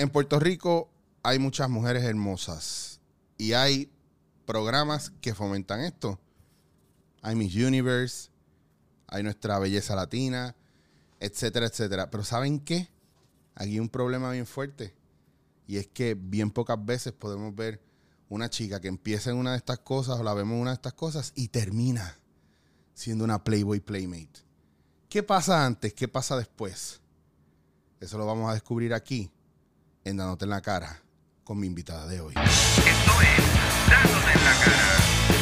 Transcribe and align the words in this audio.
En 0.00 0.08
Puerto 0.08 0.40
Rico 0.40 0.88
hay 1.22 1.38
muchas 1.38 1.68
mujeres 1.68 2.04
hermosas 2.04 3.02
y 3.36 3.52
hay 3.52 3.92
programas 4.46 5.12
que 5.20 5.34
fomentan 5.34 5.80
esto. 5.80 6.18
Hay 7.20 7.36
Miss 7.36 7.54
Universe, 7.54 8.30
hay 9.08 9.22
nuestra 9.22 9.58
belleza 9.58 9.94
latina, 9.94 10.56
etcétera, 11.20 11.66
etcétera. 11.66 12.10
Pero 12.10 12.24
¿saben 12.24 12.60
qué? 12.60 12.88
Aquí 13.54 13.72
hay 13.72 13.78
un 13.78 13.90
problema 13.90 14.32
bien 14.32 14.46
fuerte. 14.46 14.94
Y 15.66 15.76
es 15.76 15.86
que 15.88 16.16
bien 16.18 16.50
pocas 16.50 16.82
veces 16.82 17.12
podemos 17.12 17.54
ver 17.54 17.82
una 18.30 18.48
chica 18.48 18.80
que 18.80 18.88
empieza 18.88 19.28
en 19.28 19.36
una 19.36 19.50
de 19.50 19.58
estas 19.58 19.80
cosas 19.80 20.18
o 20.18 20.22
la 20.22 20.32
vemos 20.32 20.54
en 20.54 20.62
una 20.62 20.70
de 20.70 20.76
estas 20.76 20.94
cosas 20.94 21.32
y 21.34 21.48
termina 21.48 22.16
siendo 22.94 23.22
una 23.22 23.44
Playboy 23.44 23.80
Playmate. 23.80 24.46
¿Qué 25.10 25.22
pasa 25.22 25.66
antes? 25.66 25.92
¿Qué 25.92 26.08
pasa 26.08 26.38
después? 26.38 27.02
Eso 28.00 28.16
lo 28.16 28.24
vamos 28.24 28.48
a 28.48 28.54
descubrir 28.54 28.94
aquí, 28.94 29.30
en 30.04 30.16
Dándote 30.16 30.44
en 30.44 30.50
la 30.50 30.60
Cara, 30.60 31.02
con 31.44 31.58
mi 31.58 31.66
invitada 31.66 32.06
de 32.06 32.20
hoy. 32.20 32.34
Esto 32.34 33.12
es 33.22 33.90
Dándote. 33.90 35.39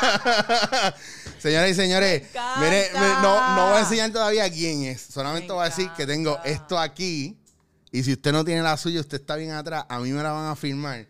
Señoras 1.38 1.70
y 1.70 1.74
señores, 1.74 2.22
mire, 2.58 2.90
mire, 2.92 3.12
no, 3.22 3.56
no 3.56 3.66
voy 3.68 3.76
a 3.78 3.80
enseñar 3.80 4.10
todavía 4.12 4.50
quién 4.50 4.82
es. 4.84 5.00
Solamente 5.00 5.48
Me 5.48 5.54
voy 5.54 5.62
a 5.66 5.68
decir 5.70 5.90
que 5.96 6.06
tengo 6.06 6.38
esto 6.44 6.78
aquí. 6.78 7.36
Y 7.92 8.02
si 8.02 8.12
usted 8.12 8.32
no 8.32 8.44
tiene 8.44 8.62
la 8.62 8.76
suya, 8.76 9.00
usted 9.00 9.20
está 9.20 9.36
bien 9.36 9.52
atrás, 9.52 9.84
a 9.88 9.98
mí 10.00 10.10
me 10.12 10.22
la 10.22 10.32
van 10.32 10.46
a 10.50 10.56
firmar. 10.56 11.06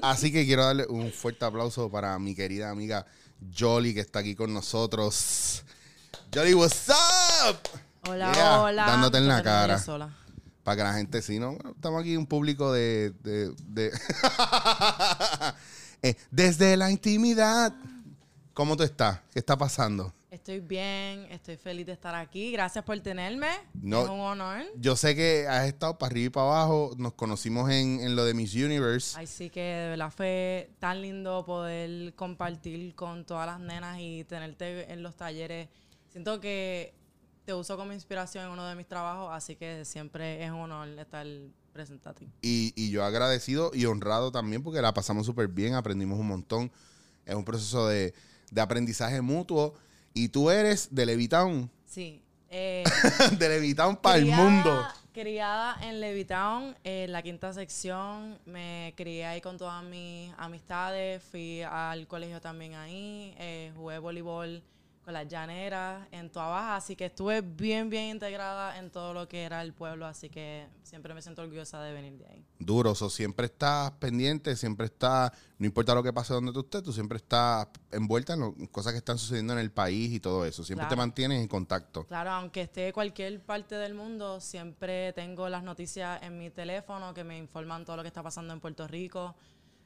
Así 0.00 0.32
que 0.32 0.44
quiero 0.46 0.64
darle 0.64 0.86
un 0.86 1.12
fuerte 1.12 1.44
aplauso 1.44 1.90
para 1.90 2.18
mi 2.18 2.34
querida 2.34 2.70
amiga 2.70 3.04
Jolly, 3.56 3.92
que 3.94 4.00
está 4.00 4.20
aquí 4.20 4.34
con 4.34 4.54
nosotros. 4.54 5.64
Jolly, 6.34 6.54
what's 6.54 6.88
up? 6.88 7.58
Hola, 8.08 8.32
Yeah, 8.32 8.60
hola. 8.62 8.86
dándote 8.86 9.18
en 9.18 9.28
la 9.28 9.42
cara. 9.42 9.78
sola. 9.78 10.16
Para 10.64 10.76
que 10.76 10.82
la 10.84 10.94
gente, 10.94 11.20
sí, 11.22 11.38
¿no? 11.40 11.54
Bueno, 11.54 11.72
estamos 11.74 12.00
aquí 12.00 12.16
un 12.16 12.26
público 12.26 12.72
de... 12.72 13.12
de- 13.22 13.52
de- 13.66 13.90
Eh, 16.04 16.16
desde 16.32 16.76
la 16.76 16.90
intimidad. 16.90 17.72
¿Cómo 18.54 18.76
tú 18.76 18.82
estás? 18.82 19.20
¿Qué 19.32 19.38
está 19.38 19.56
pasando? 19.56 20.12
Estoy 20.30 20.60
bien, 20.60 21.26
estoy 21.30 21.56
feliz 21.56 21.86
de 21.86 21.92
estar 21.92 22.14
aquí. 22.14 22.52
Gracias 22.52 22.84
por 22.84 23.00
tenerme. 23.00 23.48
No. 23.72 24.02
Es 24.02 24.10
un 24.10 24.20
honor. 24.20 24.64
Yo 24.76 24.94
sé 24.94 25.16
que 25.16 25.46
has 25.48 25.66
estado 25.66 25.96
para 25.96 26.10
arriba 26.10 26.26
y 26.26 26.30
para 26.30 26.46
abajo. 26.46 26.90
Nos 26.98 27.14
conocimos 27.14 27.70
en, 27.70 28.00
en 28.00 28.14
lo 28.14 28.26
de 28.26 28.34
Miss 28.34 28.54
Universe. 28.54 29.18
Ay, 29.18 29.26
sí 29.26 29.48
que 29.48 29.60
de 29.62 29.88
verdad 29.90 30.12
fue 30.14 30.70
tan 30.80 31.00
lindo 31.00 31.46
poder 31.46 32.14
compartir 32.14 32.94
con 32.94 33.24
todas 33.24 33.46
las 33.46 33.58
nenas 33.58 33.98
y 34.00 34.24
tenerte 34.24 34.92
en 34.92 35.02
los 35.02 35.16
talleres. 35.16 35.70
Siento 36.10 36.38
que 36.38 36.94
te 37.46 37.54
uso 37.54 37.78
como 37.78 37.94
inspiración 37.94 38.44
en 38.44 38.50
uno 38.50 38.66
de 38.66 38.74
mis 38.74 38.86
trabajos, 38.86 39.30
así 39.32 39.56
que 39.56 39.86
siempre 39.86 40.44
es 40.44 40.50
un 40.50 40.60
honor 40.60 40.88
estar 40.98 41.26
presente 41.72 42.06
a 42.06 42.12
ti. 42.12 42.28
Y, 42.42 42.74
y 42.76 42.90
yo 42.90 43.02
agradecido 43.02 43.70
y 43.72 43.86
honrado 43.86 44.30
también 44.30 44.62
porque 44.62 44.82
la 44.82 44.92
pasamos 44.92 45.24
súper 45.24 45.48
bien, 45.48 45.74
aprendimos 45.74 46.18
un 46.18 46.28
montón. 46.28 46.70
Es 47.24 47.34
un 47.34 47.44
proceso 47.44 47.86
de, 47.86 48.12
de 48.52 48.60
aprendizaje 48.60 49.20
mutuo. 49.20 49.74
Y 50.14 50.28
tú 50.28 50.50
eres 50.50 50.88
de 50.94 51.06
Levitown. 51.06 51.70
Sí. 51.86 52.22
eh, 52.50 52.84
de 53.38 53.48
Levitown 53.48 53.96
para 53.96 54.18
el 54.18 54.26
mundo. 54.26 54.86
Criada 55.14 55.76
en 55.82 56.00
Levitown, 56.00 56.76
en 56.84 57.12
la 57.12 57.22
quinta 57.22 57.52
sección. 57.52 58.38
Me 58.46 58.92
crié 58.96 59.26
ahí 59.26 59.40
con 59.40 59.56
todas 59.58 59.82
mis 59.82 60.32
amistades. 60.38 61.22
Fui 61.22 61.62
al 61.62 62.06
colegio 62.06 62.40
también 62.40 62.74
ahí. 62.74 63.34
eh, 63.38 63.72
jugué 63.74 63.98
voleibol 63.98 64.62
con 65.04 65.14
las 65.14 65.26
llaneras 65.26 66.06
en 66.12 66.30
Toa 66.30 66.48
Baja. 66.48 66.76
Así 66.76 66.94
que 66.96 67.06
estuve 67.06 67.40
bien, 67.40 67.90
bien 67.90 68.04
integrada 68.10 68.78
en 68.78 68.90
todo 68.90 69.12
lo 69.12 69.26
que 69.28 69.42
era 69.42 69.60
el 69.62 69.72
pueblo. 69.72 70.06
Así 70.06 70.28
que 70.30 70.68
siempre 70.82 71.12
me 71.14 71.22
siento 71.22 71.42
orgullosa 71.42 71.82
de 71.82 71.92
venir 71.92 72.18
de 72.18 72.26
ahí. 72.26 72.44
Duro, 72.58 72.94
so, 72.94 73.10
siempre 73.10 73.46
estás 73.46 73.90
pendiente, 73.92 74.54
siempre 74.54 74.86
estás, 74.86 75.32
no 75.58 75.66
importa 75.66 75.94
lo 75.94 76.02
que 76.02 76.12
pase 76.12 76.32
donde 76.32 76.52
tú 76.52 76.60
estés, 76.60 76.82
tú 76.84 76.92
siempre 76.92 77.16
estás 77.16 77.66
envuelta 77.90 78.34
en, 78.34 78.40
lo- 78.40 78.54
cosas 78.70 78.92
que 78.92 78.98
están 78.98 79.18
sucediendo 79.18 79.52
en 79.52 79.58
el 79.58 79.72
país 79.72 80.12
y 80.12 80.20
todo 80.20 80.44
eso. 80.44 80.62
Siempre 80.62 80.86
te 80.88 80.96
mantienes 80.96 81.40
en 81.40 81.48
contacto. 81.48 82.04
Claro, 82.06 82.30
aunque 82.30 82.62
esté 82.62 82.86
en 82.88 82.92
cualquier 82.92 83.40
parte 83.40 83.74
del 83.74 83.94
mundo, 83.94 84.40
siempre 84.40 85.12
tengo 85.14 85.48
las 85.48 85.64
noticias 85.64 86.22
en 86.22 86.38
mi 86.38 86.50
teléfono 86.50 87.12
que 87.12 87.24
me 87.24 87.36
informan 87.36 87.84
todo 87.84 87.96
lo 87.96 88.02
que 88.02 88.08
está 88.08 88.22
pasando 88.22 88.52
en 88.54 88.60
Puerto 88.60 88.86
Rico. 88.86 89.34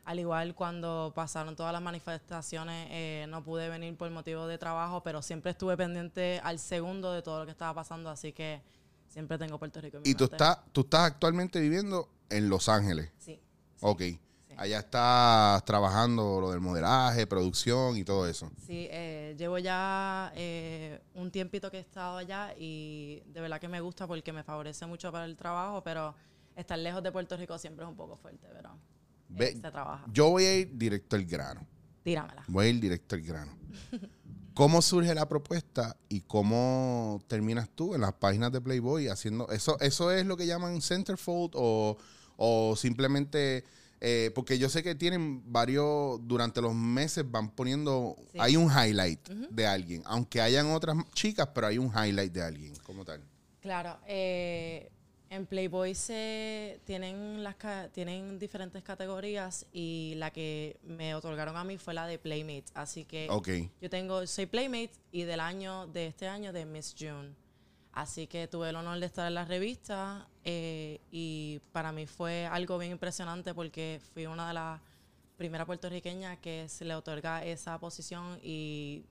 Al 0.06 0.20
igual 0.20 0.54
cuando 0.54 1.12
pasaron 1.16 1.56
todas 1.56 1.72
las 1.72 1.82
manifestaciones, 1.82 2.86
eh, 2.92 3.26
no 3.28 3.42
pude 3.42 3.68
venir 3.68 3.96
por 3.96 4.08
motivo 4.12 4.46
de 4.46 4.56
trabajo, 4.56 5.02
pero 5.02 5.20
siempre 5.20 5.50
estuve 5.50 5.76
pendiente 5.76 6.40
al 6.44 6.60
segundo 6.60 7.10
de 7.10 7.22
todo 7.22 7.40
lo 7.40 7.44
que 7.44 7.50
estaba 7.50 7.74
pasando, 7.74 8.08
así 8.08 8.32
que 8.32 8.62
siempre 9.08 9.36
tengo 9.36 9.58
Puerto 9.58 9.80
Rico 9.80 9.96
en 9.96 10.04
mi 10.04 10.08
Y 10.08 10.14
tú 10.14 10.24
estás, 10.24 10.58
tú 10.70 10.82
estás 10.82 11.10
actualmente 11.10 11.60
viviendo 11.60 12.08
en 12.30 12.48
Los 12.48 12.68
Ángeles. 12.68 13.10
Sí. 13.18 13.40
Ok. 13.80 14.02
Allá 14.56 14.78
estás 14.78 15.64
trabajando 15.64 16.40
lo 16.40 16.52
del 16.52 16.60
modelaje, 16.60 17.26
producción 17.26 17.96
y 17.96 18.04
todo 18.04 18.28
eso. 18.28 18.48
Sí, 18.64 18.86
eh, 18.92 19.34
llevo 19.36 19.58
ya 19.58 20.32
eh, 20.36 21.00
un 21.14 21.32
tiempito 21.32 21.68
que 21.68 21.78
he 21.78 21.80
estado 21.80 22.18
allá 22.18 22.54
y 22.56 23.24
de 23.26 23.40
verdad 23.40 23.60
que 23.60 23.66
me 23.66 23.80
gusta 23.80 24.06
porque 24.06 24.32
me 24.32 24.44
favorece 24.44 24.86
mucho 24.86 25.10
para 25.10 25.24
el 25.24 25.36
trabajo, 25.36 25.82
pero 25.82 26.14
estar 26.54 26.78
lejos 26.78 27.02
de 27.02 27.10
Puerto 27.10 27.36
Rico 27.36 27.58
siempre 27.58 27.84
es 27.84 27.90
un 27.90 27.96
poco 27.96 28.16
fuerte, 28.16 28.46
eh, 28.46 28.62
Ve, 29.28 29.52
se 29.52 29.70
trabaja. 29.70 30.04
Yo 30.12 30.30
voy 30.30 30.44
a 30.44 30.58
ir 30.58 30.70
directo 30.76 31.16
al 31.16 31.24
grano. 31.24 31.66
Tíramela. 32.02 32.44
Voy 32.48 32.66
a 32.66 32.68
ir 32.70 32.80
directo 32.80 33.14
al 33.16 33.22
grano. 33.22 33.52
¿Cómo 34.54 34.80
surge 34.80 35.14
la 35.14 35.28
propuesta 35.28 35.96
y 36.08 36.22
cómo 36.22 37.20
terminas 37.28 37.68
tú 37.74 37.94
en 37.94 38.00
las 38.00 38.14
páginas 38.14 38.50
de 38.52 38.60
Playboy 38.62 39.08
haciendo 39.08 39.48
eso? 39.50 39.78
¿Eso 39.80 40.10
es 40.10 40.24
lo 40.24 40.36
que 40.36 40.46
llaman 40.46 40.80
centerfold 40.80 41.50
o, 41.54 41.98
o 42.38 42.74
simplemente 42.76 43.64
eh, 44.00 44.30
porque 44.34 44.58
yo 44.58 44.68
sé 44.70 44.82
que 44.82 44.94
tienen 44.94 45.42
varios 45.52 46.20
durante 46.26 46.62
los 46.62 46.74
meses 46.74 47.24
van 47.30 47.50
poniendo 47.50 48.16
Sí. 48.32 48.38
hay 48.40 48.56
un 48.56 48.70
highlight 48.70 49.28
de 49.28 49.66
alguien, 49.66 50.02
aunque 50.06 50.40
hayan 50.40 50.70
otras 50.70 50.96
chicas, 51.12 51.48
pero 51.54 51.66
hay 51.66 51.76
un 51.78 51.88
highlight 51.88 52.32
de 52.32 52.42
alguien 52.42 52.74
como 52.82 53.04
tal. 53.04 53.22
Claro, 53.60 53.98
eh, 54.06 54.90
en 55.28 55.46
Playboy 55.46 55.94
se 55.94 56.80
tienen 56.84 57.42
las 57.42 57.56
tienen 57.92 58.38
diferentes 58.38 58.82
categorías 58.82 59.66
y 59.72 60.14
la 60.16 60.30
que 60.30 60.78
me 60.82 61.14
otorgaron 61.14 61.56
a 61.56 61.64
mí 61.64 61.78
fue 61.78 61.94
la 61.94 62.06
de 62.06 62.18
Playmate, 62.18 62.66
así 62.74 63.04
que 63.04 63.26
Ok. 63.30 63.48
yo 63.80 63.90
tengo 63.90 64.26
soy 64.26 64.46
Playmate 64.46 64.92
y 65.12 65.22
del 65.22 65.40
año 65.40 65.86
de 65.88 66.06
este 66.06 66.28
año 66.28 66.52
de 66.52 66.64
Miss 66.64 66.94
June. 66.98 67.34
Así 67.92 68.26
que 68.26 68.46
tuve 68.46 68.68
el 68.68 68.76
honor 68.76 69.00
de 69.00 69.06
estar 69.06 69.26
en 69.26 69.32
la 69.34 69.46
revista 69.46 70.28
eh, 70.44 71.00
y 71.10 71.60
para 71.72 71.92
mí 71.92 72.06
fue 72.06 72.44
algo 72.44 72.76
bien 72.76 72.92
impresionante 72.92 73.54
porque 73.54 74.02
fui 74.12 74.26
una 74.26 74.48
de 74.48 74.54
las 74.54 74.80
primeras 75.38 75.66
puertorriqueñas 75.66 76.38
que 76.38 76.68
se 76.68 76.84
le 76.84 76.94
otorga 76.94 77.42
esa 77.42 77.78
posición 77.78 78.38
y 78.42 79.02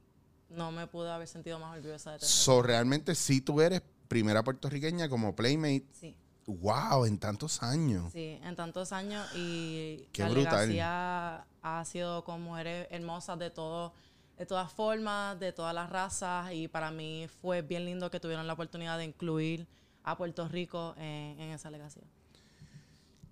no 0.49 0.71
me 0.71 0.85
pude 0.85 1.09
haber 1.09 1.27
sentido 1.27 1.57
más 1.57 1.75
orgullosa 1.75 2.11
de 2.11 2.19
tenerlo. 2.19 2.35
So 2.37 2.61
realmente 2.61 3.15
si 3.15 3.41
tú 3.41 3.59
eres 3.59 3.81
primera 4.07 4.43
puertorriqueña 4.43 5.09
como 5.09 5.35
Playmate. 5.35 5.85
Sí. 5.91 6.15
Wow, 6.47 7.05
en 7.05 7.17
tantos 7.17 7.63
años. 7.63 8.13
Sí, 8.13 8.39
en 8.43 8.55
tantos 8.55 8.91
años 8.91 9.27
y 9.35 10.07
Qué 10.11 10.23
la 10.23 10.29
brutal. 10.29 10.79
ha 10.79 11.85
sido 11.85 12.23
con 12.23 12.41
mujeres 12.41 12.87
hermosas 12.91 13.39
de 13.39 13.49
todo, 13.49 13.93
de 14.37 14.45
todas 14.45 14.71
formas, 14.71 15.39
de 15.39 15.51
todas 15.53 15.73
las 15.73 15.89
razas 15.89 16.51
y 16.53 16.67
para 16.67 16.91
mí 16.91 17.27
fue 17.41 17.63
bien 17.63 17.85
lindo 17.85 18.11
que 18.11 18.19
tuvieron 18.19 18.45
la 18.45 18.53
oportunidad 18.53 18.97
de 18.99 19.05
incluir 19.05 19.67
a 20.03 20.15
Puerto 20.17 20.47
Rico 20.47 20.93
en, 20.97 21.39
en 21.39 21.49
esa 21.51 21.71
legacía. 21.71 22.03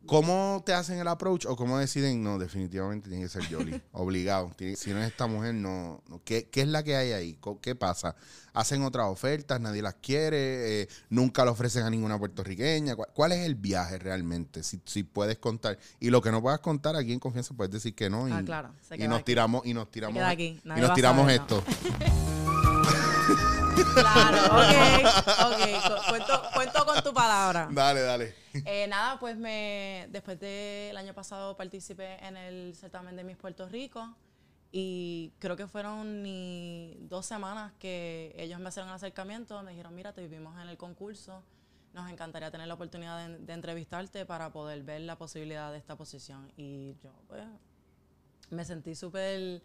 ¿Cómo 0.06 0.62
te 0.66 0.74
hacen 0.74 1.00
el 1.00 1.08
approach 1.08 1.46
o 1.46 1.56
cómo 1.56 1.78
deciden? 1.78 2.24
No, 2.24 2.38
definitivamente 2.38 3.10
tiene 3.10 3.24
que 3.24 3.30
ser 3.30 3.48
Yoli. 3.48 3.82
Obligado. 3.94 4.52
Tiene- 4.56 4.76
si 4.76 4.92
no 4.92 5.00
es 5.02 5.08
esta 5.08 5.28
mujer, 5.28 5.56
no. 5.56 6.04
no. 6.10 6.22
¿Qué, 6.26 6.50
qué 6.50 6.62
es 6.62 6.68
la 6.68 6.84
que 6.84 6.96
hay 6.98 7.12
ahí? 7.14 7.40
¿Qué 7.62 7.74
pasa? 7.76 8.16
¿Hacen 8.54 8.84
otras 8.84 9.08
ofertas? 9.08 9.62
¿Nadie 9.62 9.82
las 9.82 9.96
quiere? 9.96 10.82
eh, 10.84 10.88
¿Nunca 11.10 11.46
le 11.46 11.52
ofrecen 11.52 11.84
a 11.84 11.90
ninguna 11.90 12.20
puertorriqueña? 12.20 12.96
¿Cuál, 12.96 13.10
cuál 13.14 13.32
es 13.32 13.46
el 13.46 13.56
viaje 13.56 13.98
realmente? 13.98 14.62
Si, 14.64 14.82
si 14.86 15.04
puedes 15.04 15.38
contar. 15.38 15.78
Y 16.00 16.10
lo 16.10 16.22
que 16.22 16.32
no 16.32 16.42
puedas 16.42 16.60
contar, 16.60 16.96
aquí 16.96 17.14
en 17.14 17.20
confianza 17.20 17.54
puedes 17.56 17.72
decir 17.72 17.96
que 17.96 18.10
no. 18.10 18.28
Y, 18.28 18.32
Ah, 18.34 18.42
claro, 18.46 18.74
se 18.82 18.96
y 18.98 19.08
nos 19.08 19.20
aquí. 19.20 19.26
tiramos, 19.26 19.66
y 19.66 19.74
nos 19.74 19.90
tiramos, 19.90 20.16
queda 20.18 20.30
aquí, 20.30 20.60
y 20.64 20.70
nos 20.82 20.94
tiramos 20.94 21.22
saber, 21.24 21.42
esto. 21.42 21.64
Claro, 23.94 24.38
ok, 24.58 25.52
ok. 25.52 25.84
cu- 25.88 26.10
Cuento, 26.10 26.42
cuento 26.54 26.86
con 26.86 27.04
tu 27.04 27.14
palabra. 27.14 27.68
dale, 27.72 28.02
dale. 28.02 28.36
Eh, 28.66 28.86
nada, 28.88 29.18
pues 29.20 29.36
me 29.36 30.08
después 30.12 30.40
del 30.40 30.96
año 30.96 31.14
pasado 31.16 31.58
participé 31.58 32.24
en 32.24 32.38
el 32.38 32.76
certamen 32.76 33.16
de 33.16 33.24
Miss 33.24 33.36
Puerto 33.38 33.68
Rico 33.68 34.16
y 34.72 35.32
creo 35.40 35.56
que 35.56 35.66
fueron 35.68 36.22
ni 36.22 36.96
dos 37.10 37.26
semanas 37.26 37.74
que 37.80 38.32
ellos 38.38 38.60
me 38.60 38.70
hicieron 38.70 38.90
el 38.90 38.96
acercamiento, 38.96 39.62
me 39.64 39.72
dijeron, 39.72 39.96
mira, 39.96 40.14
te 40.14 40.22
vivimos 40.22 40.60
en 40.62 40.70
el 40.70 40.78
concurso, 40.78 41.42
nos 41.94 42.10
encantaría 42.12 42.52
tener 42.52 42.68
la 42.68 42.76
oportunidad 42.76 43.28
de, 43.28 43.40
de 43.40 43.54
entrevistarte 43.54 44.24
para 44.28 44.52
poder 44.52 44.84
ver 44.84 45.02
la 45.02 45.16
posibilidad 45.18 45.72
de 45.72 45.80
esta 45.80 45.96
posición. 45.96 46.52
Y 46.56 46.94
yo, 47.04 47.12
pues, 47.28 47.44
me 48.52 48.66
sentí 48.66 48.94
súper 48.96 49.62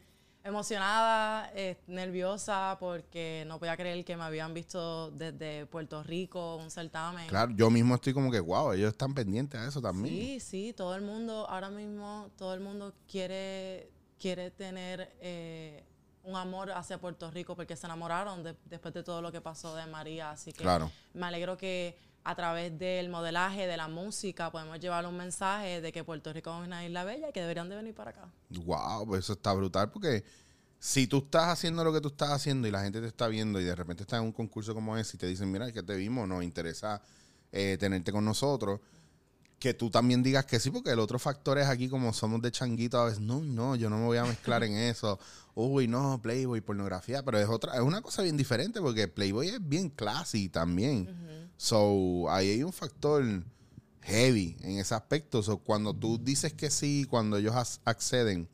emocionada, 0.48 1.50
eh, 1.54 1.76
nerviosa, 1.86 2.76
porque 2.80 3.44
no 3.46 3.58
podía 3.58 3.76
creer 3.76 4.04
que 4.04 4.16
me 4.16 4.24
habían 4.24 4.54
visto 4.54 5.10
desde 5.10 5.66
Puerto 5.66 6.02
Rico, 6.02 6.56
un 6.56 6.70
certamen. 6.70 7.26
Claro, 7.28 7.52
yo 7.54 7.70
mismo 7.70 7.94
estoy 7.94 8.12
como 8.14 8.30
que, 8.30 8.40
wow, 8.40 8.72
ellos 8.72 8.92
están 8.92 9.14
pendientes 9.14 9.60
a 9.60 9.66
eso 9.68 9.80
también. 9.80 10.14
Sí, 10.14 10.40
sí, 10.40 10.72
todo 10.76 10.94
el 10.94 11.02
mundo, 11.02 11.46
ahora 11.48 11.70
mismo, 11.70 12.30
todo 12.36 12.54
el 12.54 12.60
mundo 12.60 12.92
quiere, 13.10 13.90
quiere 14.18 14.50
tener 14.50 15.14
eh, 15.20 15.84
un 16.24 16.36
amor 16.36 16.72
hacia 16.72 16.98
Puerto 16.98 17.30
Rico 17.30 17.54
porque 17.56 17.76
se 17.76 17.86
enamoraron 17.86 18.42
de- 18.42 18.56
después 18.66 18.92
de 18.94 19.02
todo 19.02 19.22
lo 19.22 19.30
que 19.32 19.40
pasó 19.40 19.74
de 19.76 19.86
María. 19.86 20.30
Así 20.30 20.52
que 20.52 20.62
Claro. 20.64 20.90
me 21.14 21.26
alegro 21.26 21.56
que 21.56 21.96
a 22.24 22.34
través 22.34 22.78
del 22.78 23.08
modelaje, 23.08 23.66
de 23.66 23.76
la 23.76 23.88
música, 23.88 24.50
podemos 24.50 24.78
llevar 24.80 25.06
un 25.06 25.16
mensaje 25.16 25.80
de 25.80 25.92
que 25.92 26.04
Puerto 26.04 26.32
Rico 26.32 26.50
es 26.58 26.66
una 26.66 26.84
isla 26.84 27.04
bella 27.04 27.30
y 27.30 27.32
que 27.32 27.40
deberían 27.40 27.68
de 27.68 27.76
venir 27.76 27.94
para 27.94 28.10
acá. 28.10 28.28
Wow, 28.50 29.06
pues 29.06 29.24
eso 29.24 29.32
está 29.34 29.52
brutal 29.52 29.90
porque 29.90 30.24
si 30.78 31.06
tú 31.06 31.18
estás 31.18 31.48
haciendo 31.48 31.82
lo 31.82 31.92
que 31.92 32.00
tú 32.00 32.08
estás 32.08 32.30
haciendo 32.30 32.68
y 32.68 32.70
la 32.70 32.82
gente 32.82 33.00
te 33.00 33.06
está 33.06 33.28
viendo 33.28 33.60
y 33.60 33.64
de 33.64 33.74
repente 33.74 34.02
estás 34.02 34.20
en 34.20 34.26
un 34.26 34.32
concurso 34.32 34.74
como 34.74 34.96
ese 34.96 35.16
y 35.16 35.20
te 35.20 35.26
dicen, 35.26 35.50
mira, 35.50 35.72
que 35.72 35.82
te 35.82 35.96
vimos, 35.96 36.28
nos 36.28 36.44
interesa 36.44 37.02
eh, 37.50 37.76
tenerte 37.80 38.12
con 38.12 38.24
nosotros, 38.24 38.80
que 39.58 39.74
tú 39.74 39.90
también 39.90 40.22
digas 40.22 40.46
que 40.46 40.60
sí, 40.60 40.70
porque 40.70 40.90
el 40.90 41.00
otro 41.00 41.18
factor 41.18 41.58
es 41.58 41.66
aquí 41.66 41.88
como 41.88 42.12
somos 42.12 42.40
de 42.42 42.52
changuito 42.52 42.98
a 42.98 43.06
veces, 43.06 43.20
no, 43.20 43.40
no, 43.40 43.74
yo 43.76 43.90
no 43.90 43.98
me 43.98 44.04
voy 44.04 44.18
a 44.18 44.24
mezclar 44.24 44.62
en 44.62 44.74
eso, 44.74 45.18
uy, 45.54 45.88
no, 45.88 46.20
Playboy, 46.22 46.60
pornografía, 46.60 47.24
pero 47.24 47.38
es 47.38 47.48
otra, 47.48 47.74
es 47.74 47.80
una 47.80 48.00
cosa 48.00 48.22
bien 48.22 48.36
diferente 48.36 48.80
porque 48.80 49.08
Playboy 49.08 49.48
es 49.48 49.68
bien 49.68 49.90
classy 49.90 50.48
también. 50.48 51.48
So, 51.56 52.30
ahí 52.30 52.50
hay 52.50 52.62
un 52.62 52.72
factor 52.72 53.24
heavy 54.02 54.56
en 54.60 54.78
ese 54.78 54.94
aspecto. 54.94 55.42
So, 55.42 55.58
cuando 55.58 55.92
tú 55.92 56.18
dices 56.18 56.52
que 56.52 56.70
sí, 56.70 57.06
cuando 57.10 57.36
ellos 57.36 57.80
acceden, 57.84 58.48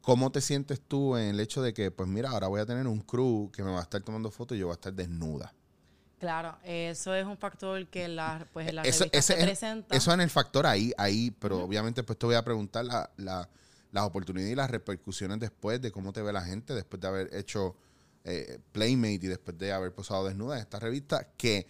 ¿cómo 0.00 0.32
te 0.32 0.40
sientes 0.40 0.80
tú 0.80 1.16
en 1.16 1.28
el 1.28 1.40
hecho 1.40 1.60
de 1.60 1.74
que, 1.74 1.90
pues 1.90 2.08
mira, 2.08 2.30
ahora 2.30 2.48
voy 2.48 2.60
a 2.62 2.66
tener 2.66 2.86
un 2.86 3.00
crew 3.00 3.50
que 3.52 3.62
me 3.62 3.70
va 3.70 3.80
a 3.80 3.82
estar 3.82 4.00
tomando 4.00 4.30
fotos 4.30 4.56
y 4.56 4.60
yo 4.60 4.68
voy 4.68 4.72
a 4.72 4.76
estar 4.76 4.94
desnuda? 4.94 5.54
Claro, 6.22 6.56
eso 6.62 7.12
es 7.16 7.26
un 7.26 7.36
factor 7.36 7.84
que 7.88 8.06
la, 8.06 8.46
pues, 8.52 8.72
la 8.72 8.82
Eso, 8.82 9.00
revista 9.00 9.18
ese 9.18 9.32
se 9.34 9.38
es- 9.40 9.44
presenta. 9.44 9.96
eso 9.96 10.12
en 10.14 10.20
el 10.20 10.30
factor 10.30 10.66
ahí, 10.68 10.92
ahí, 10.96 11.32
pero 11.32 11.64
obviamente 11.64 12.04
pues 12.04 12.16
te 12.16 12.26
voy 12.26 12.36
a 12.36 12.44
preguntar 12.44 12.84
la- 12.84 13.10
la- 13.16 13.48
las 13.90 14.04
oportunidades 14.04 14.52
y 14.52 14.54
las 14.54 14.70
repercusiones 14.70 15.40
después 15.40 15.82
de 15.82 15.90
cómo 15.90 16.12
te 16.12 16.22
ve 16.22 16.32
la 16.32 16.42
gente 16.42 16.74
después 16.74 17.00
de 17.00 17.08
haber 17.08 17.34
hecho 17.34 17.74
eh, 18.24 18.60
Playmate 18.70 19.14
y 19.14 19.26
después 19.26 19.58
de 19.58 19.72
haber 19.72 19.92
posado 19.92 20.24
desnuda 20.28 20.54
en 20.54 20.60
esta 20.62 20.78
revista, 20.78 21.26
que 21.36 21.66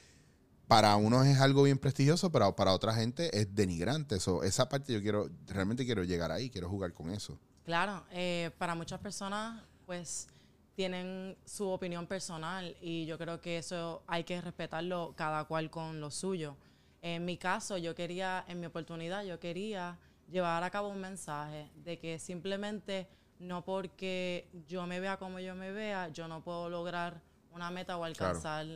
para 0.69 0.96
unos 0.96 1.26
es 1.26 1.40
algo 1.40 1.62
bien 1.62 1.78
prestigioso, 1.78 2.31
pero 2.31 2.55
para 2.55 2.75
otra 2.75 2.93
gente 2.94 3.31
es 3.40 3.55
denigrante. 3.55 4.16
Eso, 4.16 4.43
esa 4.43 4.69
parte 4.69 4.93
yo 4.93 5.00
quiero, 5.00 5.31
realmente 5.46 5.87
quiero 5.87 6.05
llegar 6.05 6.31
ahí, 6.31 6.50
quiero 6.50 6.69
jugar 6.69 6.93
con 6.93 7.08
eso. 7.08 7.38
Claro, 7.64 8.05
eh, 8.12 8.50
para 8.58 8.75
muchas 8.75 9.00
personas, 9.00 9.62
pues 9.87 10.26
tienen 10.74 11.36
su 11.44 11.69
opinión 11.69 12.06
personal 12.06 12.76
y 12.80 13.06
yo 13.06 13.19
creo 13.19 13.40
que 13.40 13.58
eso 13.58 14.02
hay 14.06 14.24
que 14.24 14.40
respetarlo 14.40 15.14
cada 15.16 15.44
cual 15.44 15.70
con 15.70 16.00
lo 16.00 16.10
suyo. 16.10 16.56
En 17.02 17.24
mi 17.24 17.36
caso, 17.36 17.76
yo 17.78 17.94
quería, 17.94 18.44
en 18.48 18.60
mi 18.60 18.66
oportunidad, 18.66 19.24
yo 19.24 19.38
quería 19.38 19.98
llevar 20.30 20.62
a 20.62 20.70
cabo 20.70 20.88
un 20.88 21.00
mensaje 21.00 21.70
de 21.76 21.98
que 21.98 22.19
simplemente 22.19 23.08
no 23.38 23.64
porque 23.64 24.48
yo 24.69 24.86
me 24.86 25.00
vea 25.00 25.16
como 25.16 25.40
yo 25.40 25.54
me 25.54 25.72
vea, 25.72 26.08
yo 26.08 26.28
no 26.28 26.42
puedo 26.42 26.70
lograr 26.70 27.20
una 27.50 27.70
meta 27.70 27.96
o 27.96 28.04
alcanzar 28.04 28.66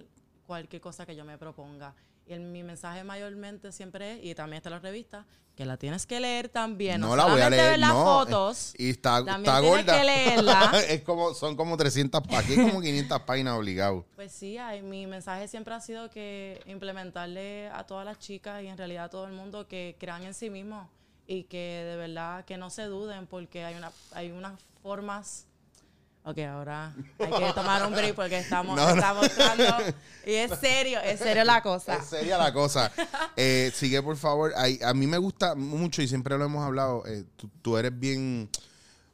cualquier 0.46 0.82
cosa 0.82 1.06
que 1.06 1.14
yo 1.14 1.24
me 1.24 1.38
proponga. 1.38 1.94
Y 2.26 2.32
el- 2.32 2.40
mi 2.40 2.62
mensaje 2.62 3.04
mayormente 3.04 3.70
siempre 3.72 4.14
es, 4.14 4.24
y 4.24 4.34
también 4.34 4.58
está 4.58 4.68
en 4.68 4.74
la 4.74 4.80
revista, 4.80 5.24
que 5.54 5.64
la 5.64 5.76
tienes 5.78 6.04
que 6.06 6.20
leer 6.20 6.48
también. 6.50 7.00
No, 7.00 7.16
la 7.16 7.24
voy 7.26 7.40
a 7.40 7.48
leer, 7.48 7.70
ver 7.70 7.78
las 7.78 7.90
no. 7.94 8.04
fotos. 8.04 8.74
Y 8.76 8.90
está, 8.90 9.24
También 9.24 9.40
está 9.40 9.60
tienes 9.60 9.86
gorda. 9.86 9.98
que 9.98 10.04
leerla. 10.04 10.72
es 10.88 11.02
como, 11.02 11.32
son 11.32 11.56
como 11.56 11.76
300 11.78 12.20
páginas, 12.26 12.66
como 12.68 12.82
500 12.82 13.22
páginas 13.22 13.56
obligados. 13.58 14.04
Pues 14.16 14.32
sí, 14.32 14.58
hay- 14.58 14.82
mi 14.82 15.06
mensaje 15.06 15.48
siempre 15.48 15.72
ha 15.74 15.80
sido 15.80 16.10
que 16.10 16.60
implementarle 16.66 17.68
a 17.68 17.84
todas 17.84 18.04
las 18.04 18.18
chicas 18.18 18.62
y 18.62 18.66
en 18.66 18.76
realidad 18.76 19.04
a 19.04 19.08
todo 19.10 19.26
el 19.26 19.32
mundo 19.32 19.66
que 19.66 19.96
crean 19.98 20.24
en 20.24 20.34
sí 20.34 20.50
mismos 20.50 20.88
y 21.26 21.44
que 21.44 21.84
de 21.88 21.96
verdad 21.96 22.44
que 22.44 22.56
no 22.56 22.68
se 22.70 22.82
duden 22.84 23.26
porque 23.26 23.64
hay 23.64 23.74
una 23.76 23.90
hay 24.12 24.30
unas 24.32 24.60
formas 24.82 25.46
Ok, 26.28 26.38
ahora 26.38 26.92
hay 27.20 27.30
que 27.30 27.52
tomar 27.54 27.86
un 27.86 27.92
break 27.92 28.16
porque 28.16 28.38
estamos, 28.38 28.74
No, 28.76 28.84
no. 28.88 28.94
estamos 28.96 29.30
y 30.26 30.32
es 30.34 30.50
serio, 30.58 30.98
es 31.00 31.20
serio 31.20 31.44
la 31.44 31.62
cosa. 31.62 31.98
Es 31.98 32.06
seria 32.06 32.36
la 32.36 32.52
cosa. 32.52 32.90
Eh, 33.36 33.70
sigue, 33.72 34.02
por 34.02 34.16
favor. 34.16 34.52
Ay, 34.56 34.80
a 34.84 34.92
mí 34.92 35.06
me 35.06 35.18
gusta 35.18 35.54
mucho 35.54 36.02
y 36.02 36.08
siempre 36.08 36.36
lo 36.36 36.44
hemos 36.46 36.64
hablado. 36.64 37.06
eh, 37.06 37.24
tú, 37.36 37.48
tú 37.62 37.76
eres 37.78 37.96
bien, 37.96 38.50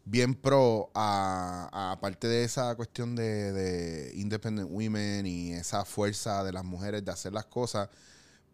bien 0.06 0.34
pro 0.34 0.90
a, 0.94 1.68
a- 1.70 1.92
aparte 1.92 2.28
de 2.28 2.44
esa 2.44 2.74
cuestión 2.76 3.14
de, 3.14 3.52
de 3.52 4.12
independent 4.14 4.70
women 4.70 5.26
y 5.26 5.52
esa 5.52 5.84
fuerza 5.84 6.42
de 6.44 6.52
las 6.52 6.64
mujeres 6.64 7.04
de 7.04 7.12
hacer 7.12 7.34
las 7.34 7.44
cosas. 7.44 7.90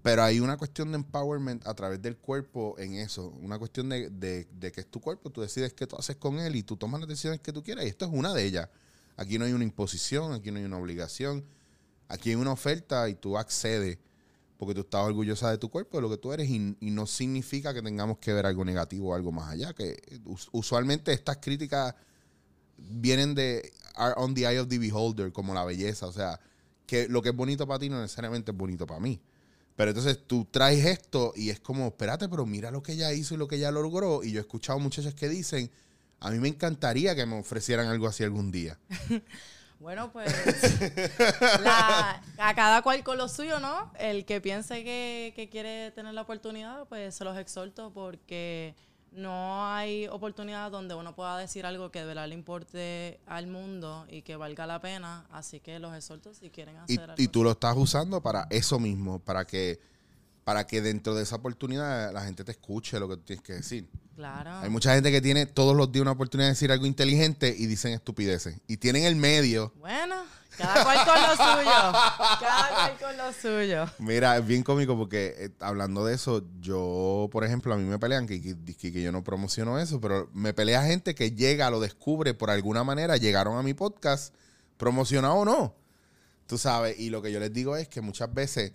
Pero 0.02 0.22
hay 0.22 0.40
una 0.40 0.56
cuestión 0.56 0.90
de 0.92 0.96
empowerment 0.96 1.66
a 1.66 1.74
través 1.74 2.00
del 2.00 2.16
cuerpo 2.16 2.76
en 2.78 2.94
eso. 2.94 3.28
Una 3.42 3.58
cuestión 3.58 3.88
de, 3.88 4.08
de- 4.10 4.46
que 4.72 4.80
es 4.80 4.86
tu 4.90 5.00
cuerpo, 5.00 5.30
tú 5.30 5.40
decides 5.40 5.72
qué 5.74 5.86
tú 5.86 5.96
haces 5.96 6.16
con 6.16 6.38
él 6.38 6.54
y 6.56 6.62
tú 6.62 6.76
tomas 6.76 7.00
las 7.00 7.08
decisiones 7.08 7.40
que 7.40 7.52
tú 7.52 7.62
quieras. 7.62 7.84
Y 7.84 7.88
esto 7.88 8.04
es 8.04 8.10
una 8.12 8.32
de 8.32 8.44
ellas. 8.44 8.68
Aquí 9.16 9.38
no 9.38 9.44
hay 9.44 9.52
una 9.52 9.64
imposición, 9.64 10.32
aquí 10.32 10.50
no 10.52 10.58
hay 10.58 10.64
una 10.64 10.78
obligación. 10.78 11.44
Aquí 12.06 12.30
hay 12.30 12.36
una 12.36 12.52
oferta 12.52 13.08
y 13.08 13.14
tú 13.16 13.36
accedes 13.36 13.98
porque 14.56 14.74
tú 14.74 14.80
estás 14.80 15.02
orgullosa 15.02 15.50
de 15.50 15.58
tu 15.58 15.68
cuerpo, 15.70 15.98
de 15.98 16.02
lo 16.02 16.10
que 16.10 16.16
tú 16.16 16.32
eres, 16.32 16.48
y, 16.48 16.76
y 16.80 16.90
no 16.90 17.06
significa 17.06 17.72
que 17.74 17.80
tengamos 17.82 18.18
que 18.18 18.32
ver 18.32 18.44
algo 18.46 18.64
negativo 18.64 19.10
o 19.10 19.14
algo 19.14 19.30
más 19.30 19.50
allá. 19.52 19.72
Que 19.72 19.96
us- 20.24 20.48
usualmente 20.52 21.12
estas 21.12 21.36
críticas 21.38 21.94
vienen 22.76 23.34
de 23.34 23.72
are 23.94 24.14
on 24.16 24.34
the 24.34 24.42
eye 24.42 24.58
of 24.58 24.68
the 24.68 24.78
beholder, 24.78 25.32
como 25.32 25.54
la 25.54 25.64
belleza. 25.64 26.06
O 26.06 26.12
sea, 26.12 26.40
que 26.86 27.08
lo 27.08 27.20
que 27.22 27.30
es 27.30 27.36
bonito 27.36 27.66
para 27.66 27.78
ti 27.80 27.88
no 27.88 28.00
necesariamente 28.00 28.52
es 28.52 28.56
bonito 28.56 28.86
para 28.86 29.00
mí. 29.00 29.20
Pero 29.78 29.92
entonces 29.92 30.18
tú 30.26 30.44
traes 30.50 30.84
esto 30.84 31.32
y 31.36 31.50
es 31.50 31.60
como, 31.60 31.86
espérate, 31.86 32.28
pero 32.28 32.44
mira 32.44 32.72
lo 32.72 32.82
que 32.82 32.94
ella 32.94 33.12
hizo 33.12 33.34
y 33.34 33.36
lo 33.36 33.46
que 33.46 33.54
ella 33.54 33.70
logró. 33.70 34.24
Y 34.24 34.32
yo 34.32 34.40
he 34.40 34.40
escuchado 34.40 34.80
muchachas 34.80 35.14
que 35.14 35.28
dicen, 35.28 35.70
a 36.18 36.32
mí 36.32 36.40
me 36.40 36.48
encantaría 36.48 37.14
que 37.14 37.24
me 37.26 37.38
ofrecieran 37.38 37.86
algo 37.86 38.08
así 38.08 38.24
algún 38.24 38.50
día. 38.50 38.76
Bueno, 39.80 40.10
pues 40.10 40.26
la- 41.62 42.20
a 42.38 42.54
cada 42.56 42.82
cual 42.82 43.04
con 43.04 43.16
lo 43.16 43.28
suyo, 43.28 43.60
¿no? 43.60 43.92
El 43.96 44.24
que 44.24 44.40
piense 44.40 44.82
que, 44.82 45.32
que 45.36 45.48
quiere 45.48 45.92
tener 45.92 46.14
la 46.14 46.22
oportunidad, 46.22 46.86
pues 46.88 47.14
se 47.14 47.22
los 47.22 47.38
exhorto 47.38 47.92
porque 47.92 48.74
no 49.12 49.66
hay 49.66 50.06
oportunidad 50.08 50.70
donde 50.70 50.94
uno 50.94 51.14
pueda 51.14 51.38
decir 51.38 51.66
algo 51.66 51.90
que 51.90 52.00
de 52.00 52.04
verdad 52.06 52.28
le 52.28 52.34
importe 52.34 53.20
al 53.26 53.46
mundo 53.46 54.06
y 54.08 54.22
que 54.22 54.36
valga 54.36 54.66
la 54.66 54.80
pena. 54.80 55.26
Así 55.30 55.60
que 55.60 55.78
los 55.78 55.94
exhorto 55.96 56.34
si 56.34 56.50
quieren 56.50 56.76
Y, 56.76 56.78
hacer 56.94 57.00
algo. 57.10 57.14
y 57.22 57.28
tú 57.28 57.42
lo 57.42 57.52
estás 57.52 57.76
usando 57.76 58.20
para 58.22 58.46
eso 58.50 58.78
mismo, 58.78 59.18
para 59.18 59.46
que, 59.46 59.80
para 60.44 60.66
que 60.66 60.80
dentro 60.80 61.14
de 61.14 61.22
esa 61.22 61.36
oportunidad 61.36 62.12
la 62.12 62.22
gente 62.22 62.44
te 62.44 62.52
escuche 62.52 62.98
lo 63.00 63.08
que 63.08 63.16
tú 63.16 63.22
tienes 63.22 63.42
que 63.44 63.52
decir. 63.54 63.88
Claro. 64.16 64.58
Hay 64.58 64.68
mucha 64.70 64.94
gente 64.94 65.10
que 65.12 65.20
tiene 65.20 65.46
todos 65.46 65.76
los 65.76 65.92
días 65.92 66.02
una 66.02 66.10
oportunidad 66.12 66.48
de 66.48 66.52
decir 66.54 66.72
algo 66.72 66.86
inteligente 66.86 67.54
y 67.56 67.66
dicen 67.66 67.92
estupideces. 67.92 68.60
Y 68.66 68.78
tienen 68.78 69.04
el 69.04 69.14
medio. 69.16 69.72
Bueno, 69.78 70.16
cada 70.58 70.84
cual 70.84 70.98
con 71.06 71.22
lo 71.22 71.30
suyo. 71.36 71.92
Cada 72.40 72.68
cual 72.68 72.98
con 73.00 73.16
lo 73.16 73.32
suyo. 73.32 73.86
Mira, 73.98 74.36
es 74.36 74.46
bien 74.46 74.62
cómico 74.62 74.96
porque 74.96 75.34
eh, 75.38 75.50
hablando 75.60 76.04
de 76.04 76.14
eso, 76.14 76.42
yo, 76.60 77.28
por 77.32 77.44
ejemplo, 77.44 77.72
a 77.72 77.76
mí 77.76 77.84
me 77.84 77.98
pelean 77.98 78.26
que, 78.26 78.42
que, 78.42 78.56
que- 78.76 79.02
yo 79.02 79.12
no 79.12 79.22
promociono 79.24 79.78
eso, 79.78 80.00
pero 80.00 80.28
me 80.34 80.52
pelea 80.52 80.82
gente 80.82 81.14
que 81.14 81.30
llega, 81.32 81.70
lo 81.70 81.80
descubre 81.80 82.34
por 82.34 82.50
alguna 82.50 82.84
manera, 82.84 83.16
llegaron 83.16 83.56
a 83.56 83.62
mi 83.62 83.72
podcast, 83.74 84.34
promocionado 84.76 85.34
o 85.36 85.44
no. 85.44 85.74
Tú 86.46 86.58
sabes, 86.58 86.98
y 86.98 87.10
lo 87.10 87.22
que 87.22 87.30
yo 87.32 87.40
les 87.40 87.52
digo 87.52 87.76
es 87.76 87.88
que 87.88 88.00
muchas 88.00 88.32
veces 88.34 88.72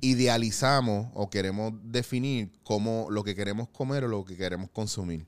idealizamos 0.00 1.08
o 1.14 1.30
queremos 1.30 1.72
definir 1.84 2.50
cómo 2.62 3.06
lo 3.10 3.24
que 3.24 3.34
queremos 3.34 3.68
comer 3.68 4.04
o 4.04 4.08
lo 4.08 4.24
que 4.24 4.36
queremos 4.36 4.70
consumir. 4.70 5.26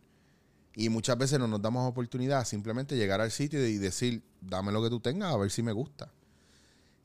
Y 0.80 0.90
muchas 0.90 1.18
veces 1.18 1.40
no 1.40 1.49
nos 1.49 1.61
damos 1.61 1.88
oportunidad 1.90 2.44
simplemente 2.47 2.97
llegar 2.97 3.20
al 3.20 3.32
sitio 3.32 3.66
y 3.66 3.78
decir, 3.78 4.23
dame 4.40 4.70
lo 4.70 4.80
que 4.80 4.88
tú 4.88 5.00
tengas 5.00 5.35
a 5.35 5.37
ver 5.37 5.50
si 5.50 5.61
me 5.61 5.73
gusta. 5.73 6.08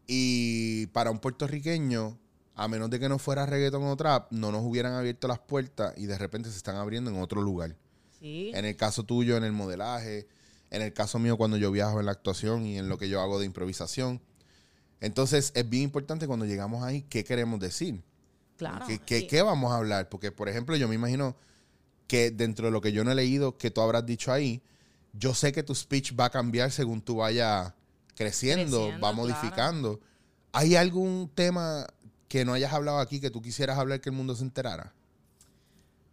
Y 0.06 0.86
para 0.88 1.10
un 1.10 1.18
puertorriqueño, 1.20 2.18
a 2.56 2.68
menos 2.68 2.90
de 2.92 3.00
que 3.00 3.10
no 3.10 3.18
fuera 3.18 3.48
reggaeton 3.48 3.84
o 3.84 3.96
trap, 3.98 4.32
no 4.32 4.52
nos 4.52 4.64
hubieran 4.64 4.94
abierto 4.94 5.28
las 5.28 5.40
puertas 5.40 5.94
y 5.98 6.06
de 6.06 6.18
repente 6.20 6.52
se 6.52 6.58
están 6.58 6.76
abriendo 6.76 7.10
en 7.10 7.20
otro 7.20 7.42
lugar. 7.42 7.76
Sí. 8.20 8.52
En 8.54 8.66
el 8.66 8.76
caso 8.76 9.04
tuyo, 9.06 9.38
en 9.38 9.44
el 9.44 9.54
modelaje. 9.54 10.28
En 10.70 10.82
el 10.84 10.94
caso 10.94 11.18
mío, 11.20 11.36
cuando 11.38 11.58
yo 11.58 11.72
viajo 11.72 12.00
en 12.00 12.06
la 12.06 12.12
actuación 12.12 12.66
y 12.68 12.78
en 12.78 12.90
lo 12.90 12.98
que 12.98 13.10
yo 13.10 13.22
hago 13.22 13.40
de 13.40 13.46
improvisación. 13.48 14.22
Entonces, 15.02 15.52
es 15.56 15.68
bien 15.68 15.84
importante 15.84 16.28
cuando 16.28 16.46
llegamos 16.46 16.84
ahí, 16.84 17.04
¿qué 17.10 17.24
queremos 17.24 17.60
decir? 17.60 18.04
Claro. 18.58 18.86
¿Qué, 19.06 19.28
qué- 19.28 19.42
vamos 19.42 19.72
a 19.72 19.78
hablar? 19.78 20.10
Porque, 20.10 20.32
por 20.32 20.48
ejemplo, 20.48 20.76
yo 20.76 20.88
me 20.88 20.96
imagino 20.96 21.36
que 22.14 22.30
dentro 22.30 22.68
de 22.68 22.72
lo 22.72 22.80
que 22.80 22.92
yo 22.92 23.04
no 23.04 23.12
he 23.12 23.16
leído, 23.16 23.58
que 23.58 23.72
tú 23.72 23.82
habrás 23.82 24.06
dicho 24.06 24.32
ahí, 24.32 24.62
yo 25.14 25.34
sé 25.34 25.52
que 25.52 25.64
tu 25.64 25.74
speech 25.74 26.14
va 26.16 26.26
a 26.26 26.30
cambiar 26.30 26.70
según 26.70 27.02
tú 27.02 27.16
vayas 27.16 27.74
creciendo, 28.14 28.78
Creciendo, 28.78 29.04
va 29.04 29.12
claro. 29.12 29.16
modificando. 29.16 30.00
¿Hay 30.52 30.76
algún 30.76 31.28
tema 31.34 31.88
que 32.28 32.46
no 32.46 32.54
hayas 32.54 32.72
hablado 32.72 33.00
aquí 33.00 33.20
que 33.20 33.32
tú 33.32 33.42
quisieras 33.42 33.80
hablar 33.80 34.00
que 34.00 34.10
el 34.12 34.16
mundo 34.16 34.36
se 34.36 34.44
enterara? 34.44 34.94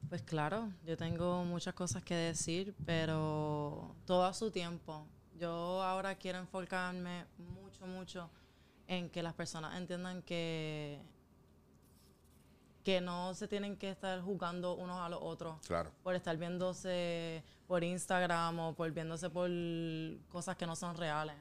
Pues 0.08 0.22
claro, 0.22 0.72
yo 0.86 0.96
tengo 0.96 1.44
muchas 1.44 1.74
cosas 1.74 2.02
que 2.02 2.14
decir, 2.14 2.74
pero 2.86 3.94
todo 4.06 4.24
a 4.24 4.32
su 4.32 4.50
tiempo. 4.50 5.04
Yo 5.38 5.82
ahora 5.82 6.14
quiero 6.14 6.38
enfocarme 6.38 7.26
mucho, 7.36 7.86
mucho 7.86 8.30
en 8.86 9.10
que 9.10 9.22
las 9.22 9.34
personas 9.34 9.76
entiendan 9.76 10.22
que, 10.22 10.98
que 12.84 13.00
no 13.00 13.34
se 13.34 13.46
tienen 13.48 13.76
que 13.76 13.90
estar 13.90 14.20
jugando 14.22 14.74
unos 14.74 15.00
a 15.00 15.08
los 15.08 15.20
otros 15.22 15.56
Claro. 15.66 15.90
por 16.02 16.14
estar 16.14 16.36
viéndose 16.36 17.42
por 17.66 17.84
Instagram 17.84 18.58
o 18.60 18.74
por 18.74 18.90
viéndose 18.92 19.28
por 19.30 19.50
cosas 20.28 20.56
que 20.56 20.66
no 20.66 20.76
son 20.76 20.96
reales. 20.96 21.36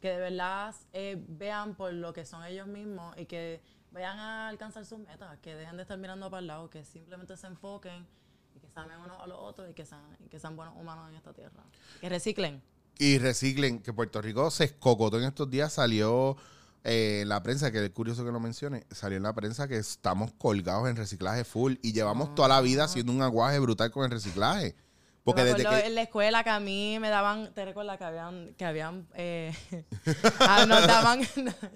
Que 0.00 0.10
de 0.10 0.18
verdad 0.18 0.74
eh, 0.92 1.16
vean 1.28 1.74
por 1.74 1.92
lo 1.92 2.12
que 2.12 2.24
son 2.24 2.44
ellos 2.44 2.66
mismos 2.66 3.16
y 3.18 3.26
que 3.26 3.60
vayan 3.90 4.18
a 4.18 4.48
alcanzar 4.48 4.84
sus 4.84 4.98
metas, 4.98 5.38
que 5.40 5.54
dejen 5.54 5.76
de 5.76 5.82
estar 5.82 5.96
mirando 5.98 6.30
para 6.30 6.40
el 6.40 6.46
lado, 6.46 6.68
que 6.70 6.84
simplemente 6.84 7.36
se 7.36 7.46
enfoquen 7.46 8.06
y 8.54 8.60
que 8.60 8.68
se 8.68 8.78
amen 8.80 8.98
unos 8.98 9.20
a 9.20 9.26
los 9.26 9.38
otros 9.38 9.70
y 9.70 9.74
que 9.74 9.84
sean, 9.86 10.02
y 10.24 10.28
que 10.28 10.38
sean 10.38 10.56
buenos 10.56 10.76
humanos 10.76 11.08
en 11.08 11.16
esta 11.16 11.32
tierra. 11.32 11.62
Que 12.00 12.08
reciclen. 12.08 12.62
Y 12.98 13.18
reciclen, 13.18 13.82
que 13.82 13.92
Puerto 13.92 14.20
Rico 14.22 14.50
se 14.50 14.64
escocotó 14.64 15.18
en 15.18 15.24
estos 15.24 15.48
días, 15.50 15.72
salió 15.72 16.36
eh, 16.84 17.24
la 17.26 17.42
prensa, 17.42 17.72
que 17.72 17.82
es 17.82 17.90
curioso 17.90 18.24
que 18.24 18.30
lo 18.30 18.40
mencione, 18.40 18.86
salió 18.90 19.16
en 19.16 19.22
la 19.22 19.32
prensa 19.32 19.66
que 19.66 19.78
estamos 19.78 20.32
colgados 20.36 20.88
en 20.88 20.96
reciclaje 20.96 21.44
full 21.44 21.76
y 21.82 21.92
llevamos 21.94 22.34
toda 22.34 22.48
la 22.48 22.60
vida 22.60 22.84
haciendo 22.84 23.10
un 23.10 23.22
aguaje 23.22 23.58
brutal 23.58 23.90
con 23.90 24.04
el 24.04 24.10
reciclaje. 24.10 24.76
Porque 25.24 25.42
me 25.42 25.54
desde 25.54 25.66
que... 25.66 25.86
en 25.86 25.94
la 25.94 26.02
escuela 26.02 26.44
que 26.44 26.50
a 26.50 26.60
mí 26.60 26.98
me 27.00 27.08
daban, 27.08 27.54
te 27.54 27.64
recuerdas 27.64 27.96
que 27.96 28.04
habían, 28.04 28.52
que 28.58 28.64
habían, 28.66 29.06
eh, 29.14 29.54
ah, 30.40 30.66
nos 30.66 30.86
daban, 30.86 31.20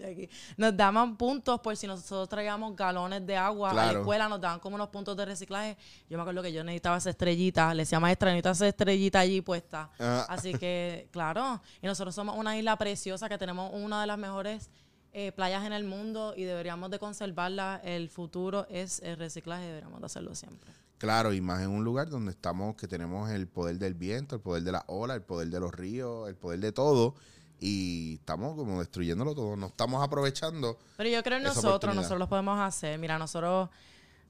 nos 0.58 0.76
daban 0.76 1.16
puntos 1.16 1.58
por 1.60 1.74
si 1.74 1.86
nosotros 1.86 2.28
traíamos 2.28 2.76
galones 2.76 3.26
de 3.26 3.38
agua 3.38 3.70
a 3.70 3.72
la 3.74 3.82
Claro. 3.84 4.00
escuela, 4.00 4.28
nos 4.28 4.42
daban 4.42 4.60
como 4.60 4.76
unos 4.76 4.90
puntos 4.90 5.16
de 5.16 5.24
reciclaje. 5.24 5.78
Yo 6.10 6.18
me 6.18 6.22
acuerdo 6.22 6.42
que 6.42 6.52
yo 6.52 6.62
necesitaba 6.62 6.98
esa 6.98 7.08
estrellita, 7.08 7.72
le 7.72 7.84
decía 7.84 7.98
maestra, 7.98 8.28
necesito 8.32 8.50
esa 8.50 8.68
estrellita 8.68 9.20
allí 9.20 9.40
puesta. 9.40 9.88
Ah. 9.98 10.26
Así 10.28 10.52
que, 10.52 11.08
claro, 11.10 11.62
y 11.80 11.86
nosotros 11.86 12.14
somos 12.14 12.36
una 12.36 12.58
isla 12.58 12.76
preciosa 12.76 13.30
que 13.30 13.38
tenemos 13.38 13.70
una 13.72 14.02
de 14.02 14.08
las 14.08 14.18
mejores 14.18 14.68
eh, 15.12 15.32
playas 15.32 15.64
en 15.64 15.72
el 15.72 15.84
mundo 15.84 16.34
y 16.36 16.44
deberíamos 16.44 16.90
de 16.90 16.98
conservarla. 16.98 17.80
El 17.84 18.08
futuro 18.08 18.66
es 18.70 19.00
el 19.02 19.16
reciclaje, 19.16 19.64
deberíamos 19.66 20.00
de 20.00 20.06
hacerlo 20.06 20.34
siempre. 20.34 20.72
Claro, 20.98 21.32
y 21.32 21.40
más 21.40 21.62
en 21.62 21.70
un 21.70 21.84
lugar 21.84 22.08
donde 22.08 22.32
estamos, 22.32 22.74
que 22.76 22.88
tenemos 22.88 23.30
el 23.30 23.46
poder 23.46 23.78
del 23.78 23.94
viento, 23.94 24.34
el 24.36 24.40
poder 24.42 24.64
de 24.64 24.72
la 24.72 24.84
ola, 24.88 25.14
el 25.14 25.22
poder 25.22 25.48
de 25.48 25.60
los 25.60 25.72
ríos, 25.72 26.28
el 26.28 26.34
poder 26.34 26.58
de 26.60 26.72
todo, 26.72 27.14
y 27.60 28.14
estamos 28.14 28.56
como 28.56 28.80
destruyéndolo 28.80 29.34
todo, 29.34 29.56
no 29.56 29.66
estamos 29.68 30.02
aprovechando. 30.02 30.76
Pero 30.96 31.08
yo 31.08 31.22
creo 31.22 31.38
en 31.38 31.44
nosotros, 31.44 31.94
nosotros 31.94 32.18
lo 32.18 32.28
podemos 32.28 32.58
hacer. 32.60 32.98
Mira, 32.98 33.16
nosotros 33.18 33.68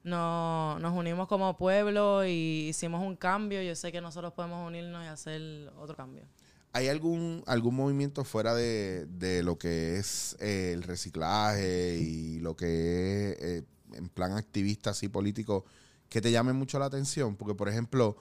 no- 0.03 0.77
nos 0.79 0.93
unimos 0.95 1.27
como 1.27 1.57
pueblo 1.57 2.23
y 2.25 2.67
hicimos 2.69 3.01
un 3.03 3.15
cambio. 3.15 3.61
Yo 3.61 3.75
sé 3.75 3.91
que 3.91 4.01
nosotros 4.01 4.33
podemos 4.33 4.65
unirnos 4.67 5.03
y 5.03 5.07
hacer 5.07 5.71
otro 5.79 5.95
cambio. 5.95 6.23
¿Hay 6.71 6.87
algún, 6.87 7.43
algún 7.47 7.75
movimiento 7.75 8.23
fuera 8.23 8.53
de, 8.53 9.07
de 9.07 9.41
lo 9.41 9.57
que 9.57 9.97
es 9.97 10.37
eh, 10.39 10.71
el 10.73 10.83
reciclaje 10.83 11.97
y 11.97 12.39
lo 12.39 12.55
que 12.55 13.31
es 13.31 13.37
eh, 13.39 13.63
en 13.93 14.07
plan 14.09 14.33
activista 14.33 14.91
así 14.91 15.07
político 15.09 15.65
que 16.09 16.21
te 16.21 16.31
llame 16.31 16.53
mucho 16.53 16.77
la 16.77 16.85
atención? 16.85 17.35
Porque, 17.35 17.55
por 17.55 17.69
ejemplo, 17.69 18.17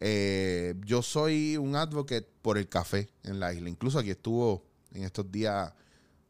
eh, 0.00 0.74
yo 0.84 1.02
soy 1.02 1.56
un 1.58 1.76
advocate 1.76 2.26
por 2.40 2.56
el 2.56 2.68
café 2.68 3.10
en 3.24 3.38
la 3.38 3.52
isla. 3.52 3.68
Incluso 3.68 3.98
aquí 3.98 4.10
estuvo 4.10 4.64
en 4.92 5.04
estos 5.04 5.30
días 5.30 5.72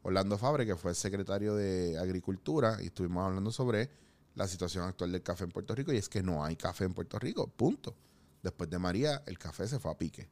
Orlando 0.03 0.37
Fabre, 0.37 0.65
que 0.65 0.75
fue 0.75 0.91
el 0.91 0.97
secretario 0.97 1.55
de 1.55 1.97
Agricultura, 1.97 2.77
y 2.81 2.87
estuvimos 2.87 3.25
hablando 3.25 3.51
sobre 3.51 3.89
la 4.35 4.47
situación 4.47 4.85
actual 4.85 5.13
del 5.13 5.23
café 5.23 5.45
en 5.45 5.51
Puerto 5.51 5.73
Rico, 5.73 5.93
y 5.93 5.97
es 5.97 6.09
que 6.09 6.21
no 6.21 6.43
hay 6.43 6.57
café 6.57 6.83
en 6.83 6.93
Puerto 6.93 7.17
Rico, 7.19 7.47
punto. 7.47 7.95
Después 8.41 8.69
de 8.69 8.79
María, 8.79 9.23
el 9.25 9.39
café 9.39 9.65
se 9.67 9.79
fue 9.79 9.91
a 9.91 9.97
pique. 9.97 10.29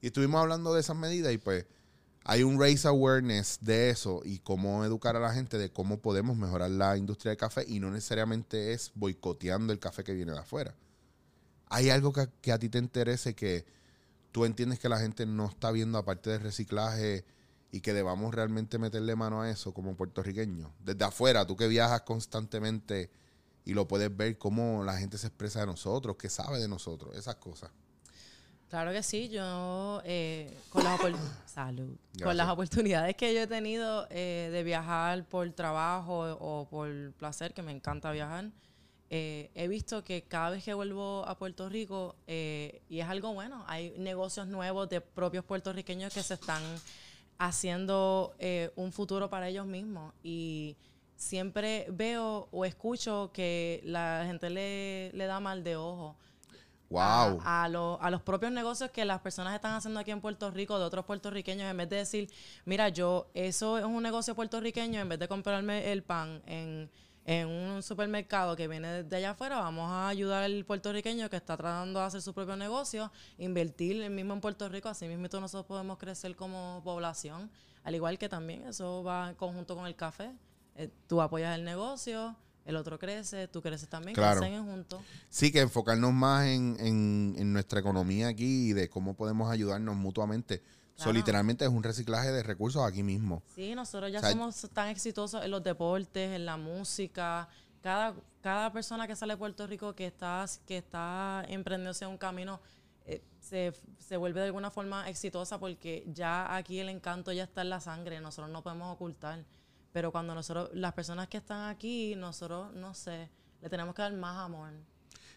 Y 0.00 0.08
estuvimos 0.08 0.40
hablando 0.40 0.74
de 0.74 0.80
esas 0.80 0.96
medidas 0.96 1.32
y 1.32 1.38
pues 1.38 1.66
hay 2.24 2.42
un 2.42 2.60
raise 2.60 2.86
awareness 2.86 3.58
de 3.62 3.90
eso 3.90 4.20
y 4.22 4.40
cómo 4.40 4.84
educar 4.84 5.16
a 5.16 5.20
la 5.20 5.32
gente 5.32 5.56
de 5.56 5.72
cómo 5.72 6.02
podemos 6.02 6.36
mejorar 6.36 6.70
la 6.70 6.96
industria 6.96 7.30
del 7.30 7.38
café 7.38 7.64
y 7.66 7.80
no 7.80 7.90
necesariamente 7.90 8.74
es 8.74 8.92
boicoteando 8.94 9.72
el 9.72 9.78
café 9.78 10.04
que 10.04 10.12
viene 10.12 10.32
de 10.32 10.38
afuera. 10.38 10.74
¿Hay 11.70 11.88
algo 11.88 12.12
que, 12.12 12.52
a 12.52 12.58
ti 12.58 12.68
te 12.68 12.78
interese 12.78 13.34
que 13.34 13.64
tú 14.30 14.44
entiendes 14.44 14.78
que 14.78 14.88
la 14.88 14.98
gente 14.98 15.24
no 15.24 15.46
está 15.46 15.70
viendo 15.70 15.96
aparte 15.96 16.28
del 16.28 16.40
reciclaje 16.40 17.24
y 17.72 17.80
que 17.80 17.94
debamos 17.94 18.34
realmente 18.34 18.78
meterle 18.78 19.16
mano 19.16 19.40
a 19.40 19.50
eso 19.50 19.72
como 19.72 19.96
puertorriqueños? 19.96 20.70
Desde 20.84 21.04
afuera, 21.06 21.46
tú 21.46 21.56
que 21.56 21.66
viajas 21.66 22.02
constantemente 22.02 23.10
y 23.64 23.72
lo 23.72 23.88
puedes 23.88 24.14
ver 24.14 24.36
cómo 24.36 24.84
la 24.84 24.98
gente 24.98 25.18
se 25.18 25.28
expresa 25.28 25.60
de 25.60 25.66
nosotros, 25.66 26.16
qué 26.16 26.28
sabe 26.28 26.58
de 26.58 26.68
nosotros, 26.68 27.16
esas 27.16 27.36
cosas. 27.36 27.70
Claro 28.68 28.92
que 28.92 29.02
sí, 29.02 29.28
yo 29.30 30.02
eh, 30.04 30.54
con, 30.68 30.84
las 30.84 31.00
opor- 31.00 31.16
Salud. 31.46 31.96
Gracias. 32.12 32.22
con 32.24 32.36
las 32.36 32.48
oportunidades 32.50 33.16
que 33.16 33.32
yo 33.34 33.40
he 33.40 33.46
tenido 33.46 34.06
eh, 34.10 34.50
de 34.52 34.62
viajar 34.62 35.24
por 35.24 35.50
trabajo 35.52 36.36
o 36.38 36.68
por 36.68 37.12
placer, 37.14 37.54
que 37.54 37.62
me 37.62 37.72
encanta 37.72 38.10
viajar, 38.12 38.50
eh, 39.10 39.50
he 39.54 39.68
visto 39.68 40.04
que 40.04 40.22
cada 40.22 40.50
vez 40.50 40.62
que 40.64 40.74
vuelvo 40.74 41.24
a 41.26 41.38
Puerto 41.38 41.68
Rico, 41.70 42.14
eh, 42.26 42.82
y 42.90 43.00
es 43.00 43.08
algo 43.08 43.32
bueno, 43.32 43.64
hay 43.66 43.94
negocios 43.98 44.46
nuevos 44.48 44.88
de 44.90 45.00
propios 45.00 45.44
puertorriqueños 45.46 46.12
que 46.12 46.22
se 46.22 46.34
están 46.34 46.62
haciendo 47.38 48.34
un 48.76 48.92
futuro 48.92 49.30
para 49.30 49.48
ellos 49.48 49.66
mismos. 49.66 50.12
Y 50.22 50.76
siempre 51.16 51.86
veo 51.90 52.48
o 52.52 52.64
escucho 52.66 53.30
que 53.32 53.80
la 53.84 54.24
gente 54.26 54.50
le, 54.50 55.10
le 55.14 55.24
da 55.26 55.40
mal 55.40 55.64
de 55.64 55.76
ojo 55.76 56.16
¡Wow! 56.90 57.40
a, 57.44 57.64
a 57.64 57.68
lo- 57.68 57.98
a 58.00 58.10
los 58.10 58.22
propios 58.22 58.50
negocios 58.50 58.90
que 58.90 59.04
las 59.04 59.20
personas 59.20 59.54
están 59.54 59.74
haciendo 59.74 60.00
aquí 60.00 60.10
en 60.10 60.20
Puerto 60.22 60.50
Rico, 60.50 60.78
de 60.78 60.84
otros 60.86 61.04
puertorriqueños, 61.04 61.70
en 61.70 61.76
vez 61.76 61.88
de 61.90 61.96
decir, 61.96 62.30
mira, 62.64 62.88
yo, 62.88 63.30
eso 63.34 63.76
es 63.78 63.84
un 63.84 64.02
negocio 64.02 64.34
puertorriqueño, 64.34 64.98
en 65.00 65.08
vez 65.08 65.18
de 65.18 65.28
comprarme 65.28 65.92
el 65.92 66.02
pan 66.02 66.42
en, 66.46 66.90
en 67.26 67.46
un 67.48 67.82
supermercado 67.82 68.56
que 68.56 68.68
viene 68.68 69.02
de 69.04 69.16
allá 69.16 69.32
afuera, 69.32 69.58
vamos 69.60 69.90
a 69.90 70.08
ayudar 70.08 70.44
al 70.44 70.64
puertorriqueño 70.64 71.28
que 71.28 71.36
está 71.36 71.58
tratando 71.58 72.00
de 72.00 72.06
hacer 72.06 72.22
su 72.22 72.32
propio 72.32 72.56
negocio, 72.56 73.12
invertir 73.36 74.00
el 74.02 74.10
mismo 74.10 74.32
en 74.32 74.40
Puerto 74.40 74.66
Rico, 74.70 74.88
así 74.88 75.06
mismo 75.08 75.28
nosotros 75.40 75.66
podemos 75.66 75.98
crecer 75.98 76.34
como 76.36 76.80
población, 76.84 77.50
al 77.84 77.94
igual 77.96 78.16
que 78.18 78.30
también 78.30 78.66
eso 78.66 79.02
va 79.04 79.28
en 79.28 79.34
conjunto 79.34 79.76
con 79.76 79.86
el 79.86 79.94
café. 79.94 80.32
Eh, 80.74 80.88
tú 81.06 81.20
apoyas 81.20 81.54
el 81.54 81.64
negocio, 81.64 82.34
el 82.68 82.76
otro 82.76 82.98
crece, 82.98 83.48
tú 83.48 83.60
creces 83.62 83.88
también, 83.88 84.14
Claro. 84.14 84.40
crecen 84.40 84.64
juntos. 84.64 85.00
Sí, 85.28 85.50
que 85.50 85.60
enfocarnos 85.60 86.12
más 86.12 86.46
en, 86.46 86.76
en- 86.78 87.34
en 87.38 87.52
nuestra 87.52 87.80
economía 87.80 88.28
aquí 88.28 88.68
y 88.70 88.72
de 88.74 88.88
cómo 88.88 89.14
podemos 89.14 89.50
ayudarnos 89.50 89.96
mutuamente. 89.96 90.62
Claro. 90.96 91.12
literalmente 91.12 91.64
es 91.64 91.70
un 91.70 91.84
reciclaje 91.84 92.32
de 92.32 92.42
recursos 92.42 92.82
aquí 92.82 93.04
mismo. 93.04 93.40
Sí, 93.54 93.72
nosotros 93.76 94.10
ya 94.10 94.18
O 94.18 94.20
sea, 94.20 94.30
somos 94.32 94.68
tan 94.72 94.88
exitosos 94.88 95.44
en 95.44 95.50
los 95.52 95.62
deportes, 95.62 96.34
en 96.34 96.44
la 96.44 96.56
música. 96.56 97.48
Cada, 97.80 98.14
cada 98.40 98.72
persona 98.72 99.06
que 99.06 99.14
sale 99.14 99.34
de 99.34 99.36
Puerto 99.36 99.64
Rico 99.68 99.94
que 99.94 100.06
está, 100.08 100.44
que 100.66 100.78
está 100.78 101.44
emprendiéndose 101.48 102.04
un 102.04 102.18
camino 102.18 102.60
eh, 103.06 103.22
se, 103.40 103.72
se 103.98 104.16
vuelve 104.16 104.40
de 104.40 104.46
alguna 104.46 104.72
forma 104.72 105.08
exitosa 105.08 105.58
porque 105.60 106.04
ya 106.12 106.54
aquí 106.56 106.80
el 106.80 106.88
encanto 106.88 107.30
ya 107.32 107.44
está 107.44 107.62
en 107.62 107.70
la 107.70 107.80
sangre, 107.80 108.20
nosotros 108.20 108.50
no 108.52 108.62
podemos 108.64 108.92
ocultar. 108.92 109.44
Pero 109.98 110.12
cuando 110.12 110.32
nosotros, 110.32 110.70
las 110.74 110.92
personas 110.92 111.26
que 111.26 111.38
están 111.38 111.68
aquí, 111.68 112.14
nosotros, 112.14 112.72
no 112.72 112.94
sé, 112.94 113.28
le 113.60 113.68
tenemos 113.68 113.96
que 113.96 114.02
dar 114.02 114.12
más 114.12 114.38
amor. 114.38 114.70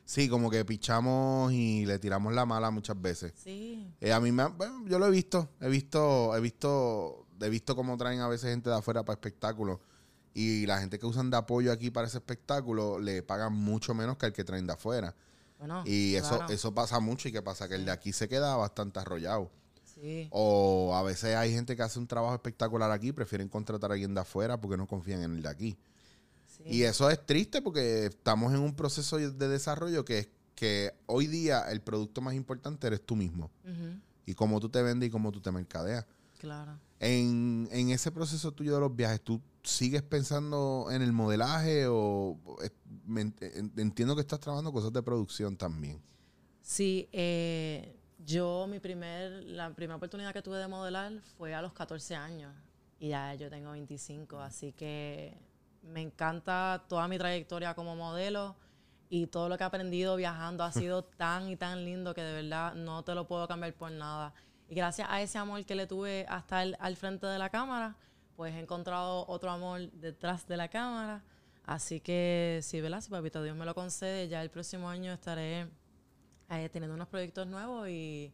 Sí, 0.05 0.29
como 0.29 0.51
que 0.51 0.63
pichamos 0.63 1.51
y 1.51 1.83
le 1.87 1.97
tiramos 1.97 2.31
la 2.31 2.45
mala 2.45 2.69
muchas 2.69 3.01
veces. 3.01 3.33
Sí, 3.35 3.91
Eh, 3.99 4.13
a 4.13 4.19
mí 4.19 4.31
me, 4.31 4.45
bueno, 4.49 4.85
yo 4.85 4.99
lo 4.99 5.07
he 5.07 5.09
visto, 5.09 5.49
he 5.59 5.67
visto, 5.67 6.35
he 6.37 6.39
visto, 6.39 7.25
he 7.41 7.49
visto 7.49 7.75
cómo 7.75 7.97
traen 7.97 8.19
a 8.19 8.27
veces 8.27 8.51
gente 8.51 8.69
de 8.69 8.75
afuera 8.75 9.03
para 9.03 9.15
espectáculos 9.15 9.79
Y 10.35 10.67
la 10.67 10.77
gente 10.79 10.99
que 10.99 11.07
usan 11.07 11.31
de 11.31 11.37
apoyo 11.37 11.71
aquí 11.71 11.89
para 11.89 12.05
ese 12.05 12.19
espectáculo 12.19 12.99
le 12.99 13.23
pagan 13.23 13.53
mucho 13.53 13.95
menos 13.95 14.17
que 14.17 14.27
el 14.27 14.33
que 14.33 14.43
traen 14.43 14.67
de 14.67 14.73
afuera. 14.73 15.15
Bueno, 15.57 15.81
Y 15.87 16.13
eso, 16.13 16.37
claro. 16.37 16.53
eso 16.53 16.71
pasa 16.71 16.99
mucho. 16.99 17.27
¿Y 17.29 17.31
qué 17.31 17.41
pasa? 17.41 17.67
Que 17.67 17.73
el 17.73 17.85
de 17.85 17.91
aquí 17.93 18.13
se 18.13 18.29
queda 18.29 18.55
bastante 18.57 18.99
arrollado. 18.99 19.49
Sí. 20.01 20.27
O 20.31 20.95
a 20.95 21.03
veces 21.03 21.35
hay 21.35 21.53
gente 21.53 21.75
que 21.75 21.83
hace 21.83 21.99
un 21.99 22.07
trabajo 22.07 22.33
espectacular 22.33 22.89
aquí, 22.91 23.11
prefieren 23.11 23.47
contratar 23.47 23.91
a 23.91 23.93
alguien 23.93 24.15
de 24.15 24.21
afuera 24.21 24.59
porque 24.59 24.75
no 24.77 24.87
confían 24.87 25.21
en 25.21 25.35
el 25.35 25.43
de 25.43 25.49
aquí. 25.49 25.77
sí. 26.47 26.63
Y 26.65 26.83
eso 26.83 27.09
es 27.09 27.23
triste 27.23 27.61
porque 27.61 28.07
estamos 28.07 28.51
en 28.53 28.59
un 28.59 28.73
proceso 28.75 29.17
de 29.17 29.47
desarrollo 29.47 30.03
que 30.03 30.19
es 30.19 30.29
que 30.55 30.93
hoy 31.07 31.25
día 31.27 31.71
el 31.71 31.81
producto 31.81 32.21
más 32.21 32.35
importante 32.35 32.85
eres 32.87 33.01
tú 33.01 33.15
mismo. 33.15 33.49
Y 34.25 34.35
cómo 34.35 34.59
tú 34.59 34.69
te 34.69 34.81
vendes 34.83 35.07
y 35.07 35.11
cómo 35.11 35.31
tú 35.31 35.41
te 35.41 35.51
mercadeas. 35.51 36.05
Claro. 36.39 36.77
En, 36.99 37.67
en 37.71 37.89
ese 37.89 38.11
proceso 38.11 38.51
tuyo 38.51 38.75
de 38.75 38.79
los 38.79 38.95
viajes, 38.95 39.21
¿tú 39.21 39.41
sigues 39.63 40.03
pensando 40.03 40.87
en 40.91 41.01
el 41.01 41.13
modelaje 41.13 41.85
o 41.87 42.37
entiendo 43.75 44.15
que 44.15 44.21
estás 44.21 44.39
trabajando 44.39 44.71
cosas 44.71 44.93
de 44.93 45.01
producción 45.01 45.57
también? 45.57 45.99
Sí, 46.61 47.09
eh, 47.11 47.95
yo 48.25 48.67
mi 48.67 48.79
primer, 48.79 49.43
la 49.43 49.69
primera 49.71 49.97
oportunidad 49.97 50.33
que 50.33 50.41
tuve 50.41 50.57
de 50.57 50.67
modelar 50.67 51.13
fue 51.37 51.53
a 51.53 51.61
los 51.61 51.73
14 51.73 52.15
años 52.15 52.53
y 52.99 53.09
ya 53.09 53.33
yo 53.33 53.49
tengo 53.49 53.71
25, 53.71 54.39
así 54.39 54.73
que 54.73 55.37
me 55.81 56.01
encanta 56.01 56.85
toda 56.87 57.07
mi 57.07 57.17
trayectoria 57.17 57.73
como 57.73 57.95
modelo 57.95 58.55
y 59.09 59.27
todo 59.27 59.49
lo 59.49 59.57
que 59.57 59.63
he 59.63 59.67
aprendido 59.67 60.15
viajando 60.15 60.63
ha 60.63 60.71
sido 60.71 61.03
tan 61.03 61.49
y 61.49 61.55
tan 61.55 61.83
lindo 61.83 62.13
que 62.13 62.21
de 62.21 62.33
verdad 62.33 62.75
no 62.75 63.03
te 63.03 63.15
lo 63.15 63.27
puedo 63.27 63.47
cambiar 63.47 63.73
por 63.73 63.91
nada. 63.91 64.33
Y 64.69 64.75
gracias 64.75 65.07
a 65.09 65.21
ese 65.21 65.37
amor 65.37 65.65
que 65.65 65.75
le 65.75 65.87
tuve 65.87 66.25
hasta 66.29 66.63
el, 66.63 66.77
al 66.79 66.95
frente 66.95 67.27
de 67.27 67.37
la 67.37 67.49
cámara, 67.49 67.97
pues 68.35 68.53
he 68.53 68.59
encontrado 68.59 69.25
otro 69.27 69.51
amor 69.51 69.91
detrás 69.91 70.47
de 70.47 70.57
la 70.57 70.69
cámara. 70.69 71.23
Así 71.65 71.99
que 71.99 72.59
sí, 72.63 72.81
¿verdad? 72.81 73.01
Si 73.01 73.09
Papito 73.09 73.43
Dios 73.43 73.55
me 73.55 73.65
lo 73.65 73.75
concede, 73.75 74.27
ya 74.27 74.41
el 74.41 74.49
próximo 74.49 74.89
año 74.89 75.11
estaré 75.11 75.67
eh, 76.51 76.69
teniendo 76.69 76.95
unos 76.95 77.07
proyectos 77.07 77.47
nuevos 77.47 77.87
y, 77.89 78.33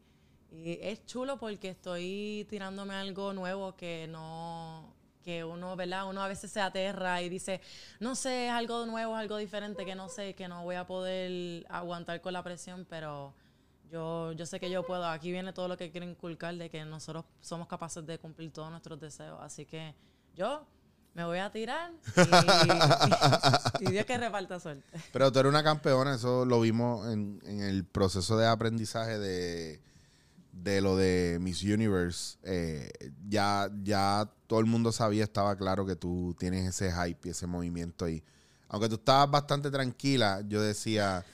es 0.49 1.05
chulo 1.05 1.37
porque 1.37 1.69
estoy 1.69 2.47
tirándome 2.49 2.93
algo 2.95 3.33
nuevo 3.33 3.75
que 3.75 4.07
no 4.09 4.95
que 5.21 5.43
uno, 5.43 5.75
¿verdad? 5.75 6.09
Uno 6.09 6.23
a 6.23 6.27
veces 6.29 6.49
se 6.49 6.61
aterra 6.61 7.21
y 7.21 7.27
dice, 7.27 7.59
no 7.99 8.15
sé, 8.15 8.47
es 8.47 8.51
algo 8.53 8.85
nuevo, 8.85 9.13
es 9.13 9.19
algo 9.19 9.35
diferente 9.35 9.85
que 9.85 9.93
no 9.93 10.07
sé, 10.07 10.35
que 10.35 10.47
no 10.47 10.63
voy 10.63 10.75
a 10.75 10.87
poder 10.87 11.65
aguantar 11.67 12.21
con 12.21 12.31
la 12.31 12.41
presión, 12.43 12.87
pero 12.89 13.33
yo, 13.91 14.31
yo 14.31 14.45
sé 14.45 14.59
que 14.59 14.69
yo 14.69 14.85
puedo. 14.85 15.05
Aquí 15.05 15.31
viene 15.31 15.51
todo 15.51 15.67
lo 15.67 15.75
que 15.75 15.91
quiero 15.91 16.07
inculcar 16.07 16.55
de 16.55 16.69
que 16.69 16.85
nosotros 16.85 17.25
somos 17.41 17.67
capaces 17.67 18.05
de 18.05 18.17
cumplir 18.17 18.53
todos 18.53 18.71
nuestros 18.71 18.99
deseos. 19.01 19.37
Así 19.41 19.65
que 19.65 19.93
yo 20.33 20.65
me 21.17 21.25
voy 21.25 21.39
a 21.39 21.51
tirar 21.51 21.91
y, 23.81 23.85
y 23.85 23.91
Dios 23.91 24.05
que 24.05 24.19
reparta 24.19 24.59
suerte. 24.59 24.85
Pero 25.11 25.31
tú 25.31 25.39
eres 25.39 25.49
una 25.49 25.63
campeona, 25.63 26.13
eso 26.13 26.45
lo 26.45 26.61
vimos 26.61 27.11
en, 27.11 27.41
en 27.43 27.61
el 27.61 27.85
proceso 27.85 28.37
de 28.37 28.45
aprendizaje 28.45 29.17
de, 29.17 29.81
de 30.51 30.79
lo 30.79 30.95
de 30.95 31.39
Miss 31.41 31.63
Universe. 31.63 32.37
Eh, 32.43 32.91
ya, 33.27 33.67
ya 33.81 34.29
todo 34.45 34.59
el 34.59 34.67
mundo 34.67 34.91
sabía, 34.91 35.23
estaba 35.23 35.55
claro 35.55 35.87
que 35.87 35.95
tú 35.95 36.35
tienes 36.37 36.69
ese 36.69 36.91
hype 36.91 37.27
y 37.27 37.31
ese 37.31 37.47
movimiento. 37.47 38.07
Y 38.07 38.23
aunque 38.69 38.87
tú 38.87 38.95
estabas 38.95 39.31
bastante 39.31 39.71
tranquila, 39.71 40.43
yo 40.47 40.61
decía, 40.61 41.25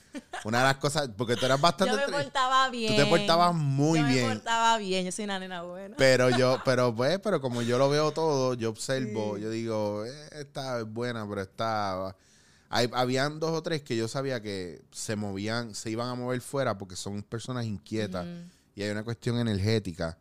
una 0.44 0.60
de 0.60 0.64
las 0.66 0.78
cosas, 0.78 1.10
porque 1.18 1.36
tú 1.36 1.46
eras 1.46 1.60
bastante... 1.60 1.94
Yo 1.94 2.08
me 2.08 2.24
portaba 2.24 2.70
bien. 2.70 2.96
te 2.96 3.06
portabas 3.06 3.56
muy 3.56 4.00
yo 4.00 4.08
bien. 4.08 4.28
me 4.28 4.36
portaba 4.36 4.78
bien, 4.78 5.06
yo 5.06 5.12
soy 5.12 5.26
una 5.26 5.40
nena 5.40 5.62
buena. 5.64 5.96
Pero 5.98 6.30
yo, 6.30 6.60
pero 6.66 6.94
pues, 6.96 7.20
pero 7.20 7.42
como 7.42 7.62
yo 7.62 7.78
lo 7.78 7.90
veo 7.90 8.12
todo, 8.12 8.54
yo 8.54 8.70
observo, 8.70 9.38
yo 9.38 9.50
digo, 9.50 10.06
eh, 10.06 10.30
esta 10.34 10.80
es 10.80 10.86
buena, 10.86 11.28
pero 11.28 11.42
esta... 11.42 12.16
Hay, 12.70 12.90
habían 12.94 13.40
dos 13.40 13.52
o 13.52 13.62
tres 13.62 13.84
que 13.84 13.96
yo 13.96 14.08
sabía 14.08 14.42
que 14.42 14.82
se 14.92 15.16
movían, 15.16 15.76
se 15.76 15.92
iban 15.92 16.10
a 16.10 16.16
mover 16.16 16.42
fuera 16.42 16.78
porque 16.78 16.96
son 16.96 17.22
personas 17.22 17.66
inquietas. 17.66 18.26
Y 18.76 18.82
hay 18.82 18.90
una 18.90 19.04
cuestión 19.04 19.38
energética 19.38 20.18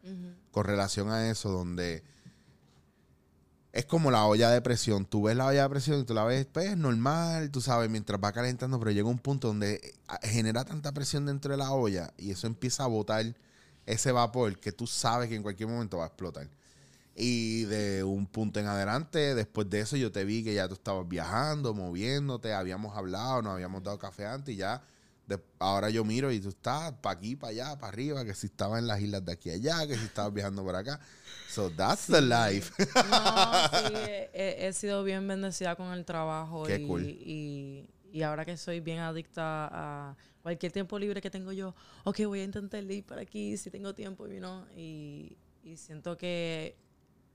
con 0.50 0.66
relación 0.66 1.10
a 1.10 1.30
eso 1.30 1.48
donde 1.48 2.02
es 3.72 3.86
como 3.86 4.10
la 4.10 4.26
olla 4.26 4.50
de 4.50 4.60
presión. 4.60 5.06
Tú 5.06 5.22
ves 5.22 5.36
la 5.36 5.46
olla 5.46 5.62
de 5.62 5.70
presión 5.70 6.00
y 6.00 6.04
tú 6.04 6.14
la 6.14 6.24
ves, 6.24 6.46
pues, 6.46 6.76
normal, 6.76 7.50
tú 7.50 7.60
sabes, 7.60 7.88
mientras 7.90 8.20
va 8.22 8.32
calentando, 8.32 8.78
pero 8.78 8.90
llega 8.90 9.08
un 9.08 9.18
punto 9.18 9.48
donde 9.48 9.74
eh, 9.74 10.28
genera 10.28 10.64
tanta 10.64 10.92
presión 10.92 11.26
dentro 11.26 11.52
de 11.52 11.58
la 11.58 11.72
olla 11.72 12.12
y 12.18 12.30
eso 12.30 12.46
empieza 12.46 12.84
a 12.84 12.86
botar 12.86 13.24
ese 13.86 14.12
vapor 14.12 14.58
que 14.58 14.72
tú 14.72 14.86
sabes 14.86 15.28
que 15.28 15.36
en 15.36 15.42
cualquier 15.42 15.68
momento 15.68 15.98
va 15.98 16.04
a 16.04 16.06
explotar. 16.08 16.48
Y 17.14 17.64
de 17.64 18.04
un 18.04 18.26
punto 18.26 18.60
en 18.60 18.66
adelante, 18.66 19.34
después 19.34 19.68
de 19.68 19.80
eso, 19.80 19.96
yo 19.96 20.12
te 20.12 20.24
vi 20.24 20.44
que 20.44 20.54
ya 20.54 20.68
tú 20.68 20.74
estabas 20.74 21.08
viajando, 21.08 21.74
moviéndote, 21.74 22.54
habíamos 22.54 22.96
hablado, 22.96 23.42
nos 23.42 23.54
habíamos 23.54 23.82
dado 23.82 23.98
café 23.98 24.26
antes 24.26 24.54
y 24.54 24.58
ya. 24.58 24.82
De- 25.26 25.40
ahora 25.58 25.88
yo 25.90 26.04
miro 26.04 26.30
y 26.32 26.40
tú 26.40 26.48
estás 26.50 26.92
para 26.94 27.16
aquí, 27.18 27.36
para 27.36 27.50
allá, 27.50 27.78
para 27.78 27.88
arriba, 27.88 28.24
que 28.24 28.34
si 28.34 28.46
estabas 28.46 28.78
en 28.80 28.86
las 28.86 29.00
islas 29.00 29.24
de 29.24 29.32
aquí 29.32 29.50
allá, 29.50 29.86
que 29.86 29.96
si 29.96 30.04
estabas 30.04 30.32
viajando 30.34 30.62
por 30.64 30.74
acá. 30.76 31.00
So 31.48 31.70
that's 31.70 32.06
the 32.06 32.20
life. 32.20 32.72
No, 32.94 33.88
sí, 33.88 33.94
he, 33.94 34.30
he- 34.32 34.66
he 34.68 34.72
sido 34.72 35.04
bien 35.04 35.26
bendecida 35.28 35.76
con 35.76 35.92
el 35.92 36.04
trabajo. 36.04 36.64
Qué 36.64 36.76
y, 36.80 36.86
cool. 36.86 37.04
y, 37.04 37.88
y 38.12 38.22
ahora 38.22 38.44
que 38.44 38.56
soy 38.56 38.80
bien 38.80 38.98
adicta 39.00 39.68
a 39.72 40.16
cualquier 40.42 40.72
tiempo 40.72 40.98
libre 40.98 41.20
que 41.20 41.30
tengo 41.30 41.52
yo, 41.52 41.74
ok, 42.04 42.20
voy 42.26 42.40
a 42.40 42.44
intentar 42.44 42.82
ir 42.82 43.04
para 43.04 43.22
aquí 43.22 43.56
si 43.56 43.70
tengo 43.70 43.94
tiempo, 43.94 44.26
you 44.26 44.38
know, 44.38 44.66
y, 44.76 45.36
y 45.62 45.76
siento 45.76 46.16
que, 46.18 46.76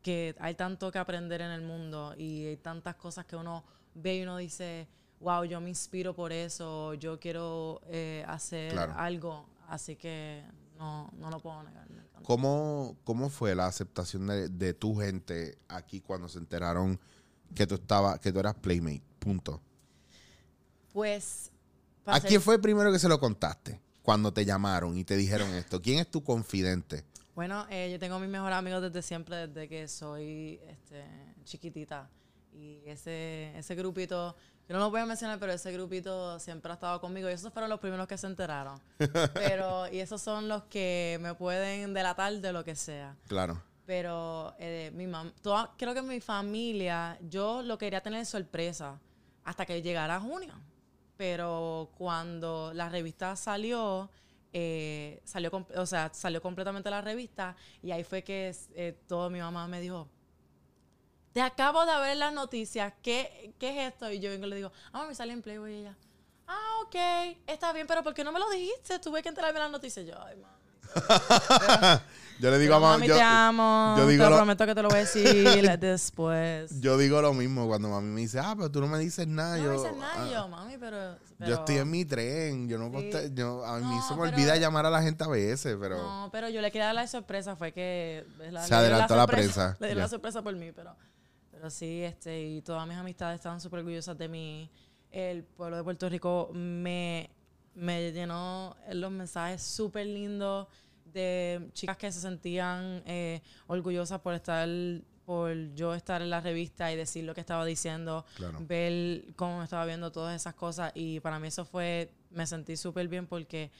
que 0.04 0.36
hay 0.40 0.56
tanto 0.56 0.92
que 0.92 1.00
aprender 1.00 1.42
en 1.42 1.52
el 1.52 1.62
mundo 1.62 2.14
y 2.18 2.46
hay 2.48 2.58
tantas 2.58 2.96
cosas 2.96 3.26
que 3.26 3.36
uno 3.38 3.64
ve 3.96 4.18
y 4.18 4.24
uno 4.24 4.38
dice, 4.38 4.88
wow, 5.20 5.44
yo 5.44 5.60
me 5.62 5.70
inspiro 5.70 6.14
por 6.14 6.32
eso, 6.32 6.94
yo 6.96 7.20
quiero 7.20 7.82
eh, 7.88 8.24
hacer 8.28 8.72
Claro. 8.74 8.94
algo, 8.98 9.46
así 9.68 9.96
que 9.96 10.44
no, 10.78 11.10
no 11.18 11.30
lo 11.30 11.40
puedo 11.40 11.64
negar. 11.64 11.88
¿Cómo, 12.24 12.98
¿Cómo 13.06 13.30
fue 13.30 13.56
la 13.56 13.68
aceptación 13.68 14.28
de, 14.28 14.50
de 14.50 14.74
tu 14.74 14.96
gente 14.98 15.58
aquí 15.70 16.02
cuando 16.02 16.28
se 16.28 16.40
enteraron 16.40 17.00
que 17.56 17.66
tú 17.66 17.76
estabas, 17.76 18.20
que 18.20 18.34
tú 18.34 18.40
eras 18.40 18.56
Playmate? 18.56 19.02
Punto. 19.20 19.62
Pues... 20.94 21.52
¿A 22.06 22.22
quién 22.22 22.42
fue 22.42 22.56
el 22.56 22.62
primero 22.62 22.92
que 22.92 23.00
se 23.00 23.10
lo 23.10 23.20
contaste 23.20 23.82
cuando 24.02 24.32
te 24.32 24.46
llamaron 24.46 24.98
y 24.98 25.04
te 25.04 25.18
dijeron 25.18 25.50
esto? 25.56 25.82
¿Quién 25.82 26.00
es 26.00 26.10
tu 26.10 26.24
confidente? 26.24 27.04
Bueno, 27.36 27.66
eh, 27.70 27.90
yo 27.92 28.00
tengo 28.00 28.16
a 28.16 28.20
mis 28.20 28.30
mejores 28.30 28.58
amigos 28.58 28.82
desde 28.82 29.02
siempre, 29.02 29.48
desde 29.48 29.68
que 29.68 29.88
soy 29.90 30.60
este, 30.68 31.04
chiquitita. 31.44 32.10
Y 32.54 32.82
ese, 32.86 33.52
ese 33.58 33.76
grupito, 33.76 34.36
yo 34.68 34.74
no 34.76 34.80
lo 34.80 34.90
voy 34.92 35.02
a 35.02 35.06
mencionar, 35.06 35.40
pero 35.40 35.54
ese 35.54 35.72
grupito 35.72 36.40
siempre 36.40 36.72
ha 36.72 36.76
estado 36.76 37.00
conmigo. 37.00 37.30
Y 37.30 37.34
esos 37.34 37.52
fueron 37.54 37.70
los 37.70 37.80
primeros 37.80 38.08
que 38.08 38.18
se 38.18 38.28
enteraron. 38.28 38.80
Pero, 39.34 39.88
y 39.92 40.00
esos 40.00 40.22
son 40.22 40.48
los 40.48 40.64
que 40.64 41.18
me 41.22 41.34
pueden 41.36 41.94
delatar 41.94 42.34
de 42.34 42.52
lo 42.54 42.64
que 42.64 42.76
sea. 42.76 43.16
Claro. 43.28 43.62
Pero 43.86 44.54
eh, 44.60 44.92
mi 44.94 45.08
mam 45.08 45.32
toda- 45.42 45.74
creo 45.78 45.94
que 45.94 46.02
mi 46.02 46.20
familia, 46.20 47.18
yo 47.22 47.62
lo 47.62 47.78
quería 47.78 48.02
tener 48.02 48.26
sorpresa 48.26 49.00
hasta 49.46 49.66
que 49.66 49.82
llegara 49.82 50.20
junio. 50.20 50.54
Pero 51.16 51.90
cuando 51.98 52.72
la 52.74 52.90
revista 52.90 53.36
salió, 53.36 54.10
eh, 54.54 55.22
salió, 55.24 55.50
o 55.76 55.86
sea, 55.86 56.10
salió 56.14 56.42
completamente 56.42 56.90
la 56.90 57.02
revista 57.02 57.56
y 57.82 57.92
ahí 57.92 58.04
fue 58.04 58.24
que 58.24 58.54
eh, 58.76 59.00
todo 59.08 59.30
mi 59.30 59.40
mamá 59.40 59.68
me 59.68 59.80
dijo, 59.80 60.10
te 61.38 61.42
acabo 61.44 61.86
de 61.86 61.96
ver 62.00 62.18
las 62.18 62.34
noticias, 62.34 62.92
¿qué, 63.04 63.54
qué 63.60 63.70
es 63.88 63.94
esto? 63.94 64.12
Y 64.12 64.20
yo 64.20 64.32
vengo 64.32 64.48
y 64.48 64.50
le 64.50 64.56
digo, 64.56 64.72
ah, 64.92 65.04
mami, 65.04 65.14
sale 65.14 65.34
en 65.34 65.44
Playboy 65.44 65.72
y 65.72 65.76
ella, 65.82 65.96
ah, 66.48 66.82
ok, 66.84 66.96
está 67.46 67.72
bien, 67.74 67.86
pero 67.86 68.02
¿por 68.02 68.16
qué 68.16 68.24
no 68.24 68.32
me 68.32 68.40
lo 68.40 68.50
dijiste? 68.50 68.98
Tuve 68.98 69.22
que 69.22 69.30
enterarme 69.30 69.60
de 69.60 69.64
las 69.66 69.72
noticias. 69.72 70.04
Yo, 70.04 70.16
ay, 70.20 70.36
mami. 70.38 70.58
Yo 72.40 72.52
le 72.52 72.60
digo 72.60 72.76
a 72.76 72.80
mami, 72.80 73.08
yo, 73.08 73.16
te 73.16 73.22
amo. 73.22 73.96
yo 73.98 74.08
digo 74.08 74.24
te 74.24 74.30
lo- 74.30 74.36
prometo 74.36 74.66
que 74.68 74.76
te 74.76 74.82
lo 74.84 74.90
voy 74.90 74.98
a 74.98 75.02
decir 75.02 75.26
después. 75.80 76.80
yo 76.80 76.96
digo 76.98 77.20
lo 77.20 77.34
mismo 77.34 77.68
cuando 77.68 77.90
mami 77.90 78.10
me 78.10 78.22
dice, 78.22 78.38
ah, 78.40 78.54
pero 78.56 78.70
tú 78.72 78.80
no 78.80 78.88
me 78.88 79.00
dices 79.00 79.28
nada. 79.28 79.58
no 79.58 79.64
yo, 79.64 79.70
me 79.72 79.78
dices 79.78 79.98
nada, 79.98 80.14
ah, 80.24 80.30
yo, 80.32 80.48
mami, 80.48 80.78
pero, 80.78 81.18
yo 81.40 81.56
estoy 81.56 81.78
en 81.78 81.90
mi 81.90 82.06
tren, 82.06 82.70
yo 82.70 82.78
no 82.78 82.92
Sí. 83.00 83.10
yo, 83.34 83.66
a 83.66 83.80
mí 83.80 83.84
No, 83.96 84.08
se 84.08 84.14
me 84.14 84.22
pero- 84.22 84.36
olvida 84.36 84.56
llamar 84.56 84.86
a 84.86 84.92
la 84.92 85.02
gente 85.02 85.24
a 85.24 85.28
veces, 85.28 85.76
pero 85.80 85.98
No, 85.98 86.30
pero 86.32 86.48
yo 86.50 86.62
le 86.62 86.72
quería 86.72 86.86
dar 86.86 86.96
la 86.96 87.08
sorpresa, 87.08 87.56
fue 87.56 87.72
que... 87.74 88.24
Se 88.68 88.76
adelantó 88.76 89.16
la 89.16 89.26
prensa, 89.26 89.76
Le 89.80 89.88
di 89.90 89.96
la 89.96 90.08
sorpresa 90.08 90.44
por 90.44 90.56
mí, 90.56 90.72
pero, 90.72 90.96
pero 91.58 91.72
sí, 91.72 92.04
este, 92.04 92.40
y 92.44 92.62
todas 92.62 92.88
mis 92.88 92.96
amistades 92.98 93.36
estaban 93.40 93.60
súper 93.60 93.80
orgullosas 93.80 94.16
de 94.16 94.28
mí. 94.28 94.70
El 95.12 95.44
pueblo 95.44 95.76
de 95.78 95.84
Puerto 95.84 96.08
Rico 96.08 96.52
me, 96.54 97.32
me 97.74 98.12
llenó 98.12 98.76
los 98.92 99.12
mensajes 99.12 99.64
súper 99.64 100.06
lindos 100.06 100.68
de 101.06 101.68
chicas 101.74 101.98
que 101.98 102.12
se 102.12 102.22
sentían 102.22 103.02
eh, 103.08 103.42
orgullosas 103.66 104.20
por 104.22 104.36
estar 104.36 104.70
por 105.26 105.74
yo 105.74 105.94
estar 105.96 106.22
en 106.22 106.30
la 106.30 106.40
revista 106.42 106.90
y 106.94 106.96
decir 106.96 107.24
lo 107.26 107.34
que 107.34 107.42
estaba 107.42 107.66
diciendo, 107.66 108.24
Claro. 108.36 108.60
ver 108.62 109.26
cómo 109.36 109.62
estaba 109.64 109.84
viendo 109.86 110.12
todas 110.12 110.34
esas 110.40 110.54
cosas 110.54 110.92
y 110.96 111.20
para 111.22 111.38
mí 111.40 111.48
eso 111.50 111.66
fue, 111.66 112.14
me 112.30 112.46
sentí 112.48 112.78
súper 112.78 113.08
bien 113.10 113.26
porque 113.28 113.72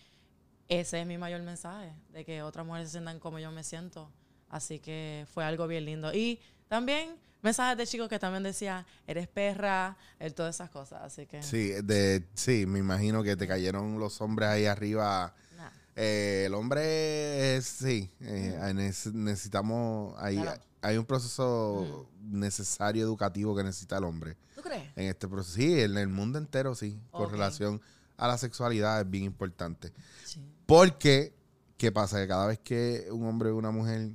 ese 0.68 1.00
es 1.00 1.08
mi 1.08 1.18
mayor 1.18 1.42
mensaje, 1.44 1.94
de 2.12 2.26
que 2.26 2.42
otras 2.42 2.66
mujeres 2.66 2.90
se 2.90 2.94
sientan 2.94 3.20
como 3.20 3.40
yo 3.40 3.52
me 3.52 3.64
siento. 3.64 4.12
Así 4.50 4.80
que 4.80 5.26
fue 5.32 5.46
algo 5.46 5.68
bien 5.68 5.86
lindo. 5.86 6.14
Y 6.14 6.40
también 6.68 7.16
mensajes 7.42 7.78
de 7.78 7.88
chicos 7.88 8.10
que 8.10 8.20
también 8.20 8.44
decían, 8.44 8.86
eres 9.06 9.28
perra, 9.28 9.98
eh, 10.20 10.32
todas 10.32 10.56
esas 10.56 10.70
cosas. 10.70 11.02
Así 11.04 11.26
que. 11.26 11.42
Sí, 11.44 11.70
de, 11.84 12.26
sí, 12.34 12.66
me 12.66 12.80
imagino 12.80 13.24
que 13.24 13.36
te 13.36 13.48
cayeron 13.48 14.00
los 14.00 14.20
hombres 14.22 14.50
ahí 14.50 14.66
arriba. 14.66 15.34
nah. 15.58 15.70
Eh, 15.96 16.44
el 16.46 16.54
hombre 16.54 17.56
es, 17.58 17.66
sí, 17.66 18.12
eh, 18.22 18.58
nece- 18.74 19.14
necesitamos, 19.14 20.14
hay, 20.18 20.38
Claro. 20.38 20.62
hay 20.82 20.98
un 20.98 21.06
proceso 21.06 22.08
necesario 22.22 23.04
educativo 23.04 23.56
que 23.56 23.64
necesita 23.64 23.98
el 23.98 24.04
hombre. 24.04 24.38
¿Tú 24.56 24.62
crees? 24.62 24.84
En 24.96 25.06
este 25.08 25.28
proceso, 25.28 25.56
sí, 25.56 25.82
en 25.82 25.98
el 25.98 26.08
mundo 26.08 26.38
entero, 26.38 26.76
sí, 26.76 27.00
con 27.12 27.32
relación 27.32 27.82
a 28.18 28.28
la 28.28 28.38
sexualidad 28.38 29.00
es 29.02 29.10
bien 29.10 29.24
importante. 29.24 29.92
Sí. 30.26 30.40
Porque, 30.66 31.34
¿qué 31.78 31.92
pasa? 31.92 32.20
Que 32.20 32.28
cada 32.28 32.48
vez 32.48 32.60
que 32.60 33.08
un 33.12 33.26
hombre 33.28 33.50
o 33.50 33.56
una 33.58 33.72
mujer 33.72 34.10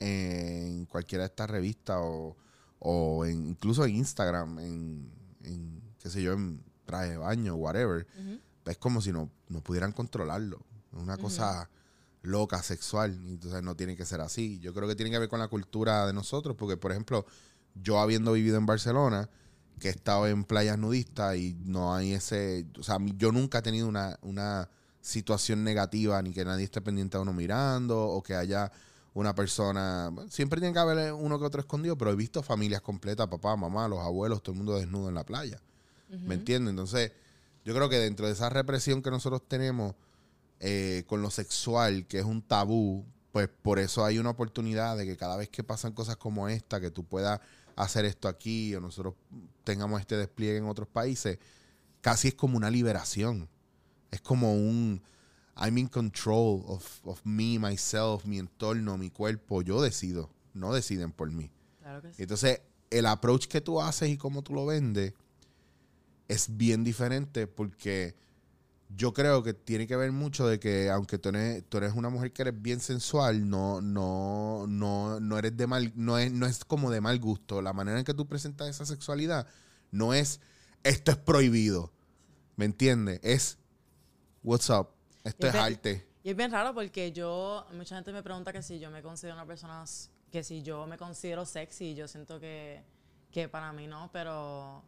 en 0.00 0.84
cualquiera 0.86 1.24
de 1.24 1.28
estas 1.28 1.50
revistas 1.50 1.96
o, 2.00 2.36
o 2.78 3.24
en- 3.24 3.48
incluso 3.48 3.84
en 3.84 3.96
Instagram, 3.96 4.58
en, 4.60 5.10
en, 5.44 5.82
qué 5.98 6.10
sé 6.10 6.22
yo, 6.22 6.32
en 6.32 6.62
traje 6.84 7.10
de 7.10 7.16
baño, 7.16 7.54
whatever, 7.56 8.06
es 8.66 8.78
como 8.78 9.00
si 9.00 9.12
no, 9.12 9.30
no 9.48 9.60
pudieran 9.62 9.92
controlarlo. 9.92 10.60
Es 10.92 10.98
una 11.02 11.16
cosa 11.18 11.70
loca, 12.22 12.62
sexual. 12.62 13.12
Entonces 13.26 13.62
no 13.62 13.74
tiene 13.76 13.96
que 13.96 14.04
ser 14.04 14.20
así. 14.20 14.58
Yo 14.60 14.72
creo 14.74 14.88
que 14.88 14.94
tiene 14.94 15.10
que 15.10 15.18
ver 15.18 15.28
con 15.28 15.38
la 15.40 15.48
cultura 15.48 16.06
de 16.06 16.12
nosotros, 16.12 16.56
porque 16.56 16.76
por 16.76 16.90
ejemplo, 16.92 17.24
yo 17.74 17.98
habiendo 18.00 18.32
vivido 18.32 18.56
en 18.58 18.66
Barcelona, 18.66 19.28
que 19.78 19.88
he 19.88 19.90
estado 19.92 20.26
en 20.26 20.44
playas 20.44 20.76
nudistas 20.78 21.36
y 21.36 21.54
no 21.64 21.94
hay 21.94 22.12
ese, 22.12 22.66
o 22.78 22.82
sea, 22.82 22.98
yo 23.16 23.30
nunca 23.32 23.58
he 23.58 23.62
tenido 23.62 23.86
una, 23.86 24.18
una 24.22 24.68
situación 25.00 25.62
negativa, 25.62 26.20
ni 26.20 26.32
que 26.32 26.44
nadie 26.44 26.64
esté 26.64 26.80
pendiente 26.80 27.16
a 27.16 27.20
uno 27.20 27.32
mirando, 27.32 27.98
o 28.00 28.22
que 28.22 28.34
haya 28.34 28.72
una 29.18 29.34
persona, 29.34 30.12
siempre 30.30 30.60
tiene 30.60 30.72
que 30.72 30.78
haber 30.78 31.12
uno 31.12 31.40
que 31.40 31.44
otro 31.44 31.60
escondido, 31.60 31.98
pero 31.98 32.12
he 32.12 32.14
visto 32.14 32.40
familias 32.40 32.82
completas, 32.82 33.26
papá, 33.26 33.56
mamá, 33.56 33.88
los 33.88 33.98
abuelos, 33.98 34.44
todo 34.44 34.52
el 34.52 34.58
mundo 34.58 34.76
desnudo 34.76 35.08
en 35.08 35.16
la 35.16 35.24
playa. 35.24 35.60
¿Me 36.08 36.36
entiendes? 36.36 36.70
Entonces, 36.70 37.10
yo 37.64 37.74
creo 37.74 37.88
que 37.88 37.98
dentro 37.98 38.26
de 38.26 38.32
esa 38.32 38.48
represión 38.48 39.02
que 39.02 39.10
nosotros 39.10 39.42
tenemos 39.48 39.96
eh, 40.60 41.02
con 41.08 41.20
lo 41.20 41.30
sexual, 41.30 42.06
que 42.06 42.20
es 42.20 42.24
un 42.24 42.42
tabú, 42.42 43.04
pues 43.32 43.48
por 43.48 43.80
eso 43.80 44.04
hay 44.04 44.18
una 44.20 44.30
oportunidad 44.30 44.96
de 44.96 45.04
que 45.04 45.16
cada 45.16 45.36
vez 45.36 45.48
que 45.48 45.64
pasan 45.64 45.92
cosas 45.92 46.16
como 46.16 46.48
esta, 46.48 46.80
que 46.80 46.92
tú 46.92 47.04
puedas 47.04 47.40
hacer 47.74 48.04
esto 48.04 48.28
aquí 48.28 48.72
o 48.76 48.80
nosotros 48.80 49.14
tengamos 49.64 50.00
este 50.00 50.16
despliegue 50.16 50.58
en 50.58 50.66
otros 50.66 50.86
países, 50.86 51.38
casi 52.00 52.28
es 52.28 52.34
como 52.34 52.56
una 52.56 52.70
liberación. 52.70 53.48
Es 54.12 54.20
como 54.20 54.54
un 54.54 55.02
I'm 55.58 55.76
in 55.78 55.88
control 55.88 56.64
of, 56.68 57.00
of 57.04 57.20
me, 57.24 57.58
myself, 57.58 58.24
mi 58.24 58.38
entorno, 58.38 58.96
mi 58.96 59.10
cuerpo. 59.10 59.62
Yo 59.62 59.82
decido, 59.82 60.30
no 60.54 60.72
deciden 60.72 61.12
por 61.12 61.30
mí. 61.30 61.50
Claro 61.80 62.00
que 62.00 62.12
sí. 62.14 62.22
Entonces, 62.22 62.60
el 62.90 63.06
approach 63.06 63.46
que 63.46 63.60
tú 63.60 63.80
haces 63.80 64.08
y 64.08 64.16
cómo 64.16 64.42
tú 64.42 64.54
lo 64.54 64.66
vendes 64.66 65.14
es 66.28 66.56
bien 66.56 66.84
diferente 66.84 67.46
porque 67.46 68.14
yo 68.96 69.12
creo 69.12 69.42
que 69.42 69.52
tiene 69.52 69.86
que 69.86 69.96
ver 69.96 70.12
mucho 70.12 70.46
de 70.46 70.58
que 70.58 70.90
aunque 70.90 71.18
tú 71.18 71.30
eres, 71.30 71.64
tú 71.68 71.78
eres 71.78 71.92
una 71.94 72.08
mujer 72.08 72.32
que 72.32 72.42
eres 72.42 72.60
bien 72.60 72.80
sensual, 72.80 73.48
no, 73.48 73.80
no, 73.80 74.66
no, 74.66 75.20
no 75.20 75.38
eres 75.38 75.56
de 75.56 75.66
mal, 75.66 75.92
no 75.94 76.18
es, 76.18 76.32
no 76.32 76.46
es 76.46 76.64
como 76.64 76.90
de 76.90 77.00
mal 77.00 77.18
gusto. 77.18 77.60
La 77.60 77.72
manera 77.72 77.98
en 77.98 78.04
que 78.04 78.14
tú 78.14 78.26
presentas 78.26 78.68
esa 78.68 78.86
sexualidad 78.86 79.46
no 79.90 80.14
es 80.14 80.40
esto 80.84 81.10
es 81.10 81.16
prohibido. 81.16 81.92
¿Me 82.56 82.64
entiendes? 82.64 83.20
Es 83.22 83.58
what's 84.42 84.70
up. 84.70 84.88
Esto 85.28 85.46
es 85.46 85.52
ve- 85.52 85.58
arte. 85.58 86.08
Y 86.24 86.30
es 86.30 86.36
bien 86.36 86.50
raro 86.50 86.74
porque 86.74 87.12
yo, 87.12 87.66
mucha 87.72 87.94
gente 87.94 88.12
me 88.12 88.22
pregunta 88.22 88.52
que 88.52 88.62
si 88.62 88.78
yo 88.78 88.90
me 88.90 89.02
considero 89.02 89.34
una 89.36 89.46
persona, 89.46 89.84
que 90.30 90.42
si 90.44 90.62
yo 90.62 90.86
me 90.86 90.98
considero 90.98 91.46
sexy, 91.46 91.94
yo 91.94 92.06
siento 92.08 92.38
que, 92.40 92.82
que 93.30 93.48
para 93.48 93.72
mí 93.72 93.86
no, 93.86 94.10
pero 94.12 94.82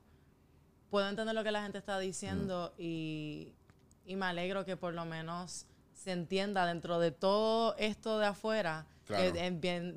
puedo 0.90 1.08
entender 1.08 1.34
lo 1.34 1.44
que 1.44 1.52
la 1.52 1.62
gente 1.62 1.78
está 1.78 1.98
diciendo 1.98 2.72
Mm. 2.76 2.80
y, 2.82 3.54
y 4.04 4.16
me 4.16 4.26
alegro 4.26 4.64
que 4.64 4.76
por 4.76 4.92
lo 4.92 5.04
menos 5.04 5.66
se 5.94 6.12
entienda 6.12 6.66
dentro 6.66 6.98
de 6.98 7.10
todo 7.12 7.76
esto 7.78 8.18
de 8.18 8.26
afuera, 8.26 8.86
Claro. 9.06 9.32
que 9.32 9.50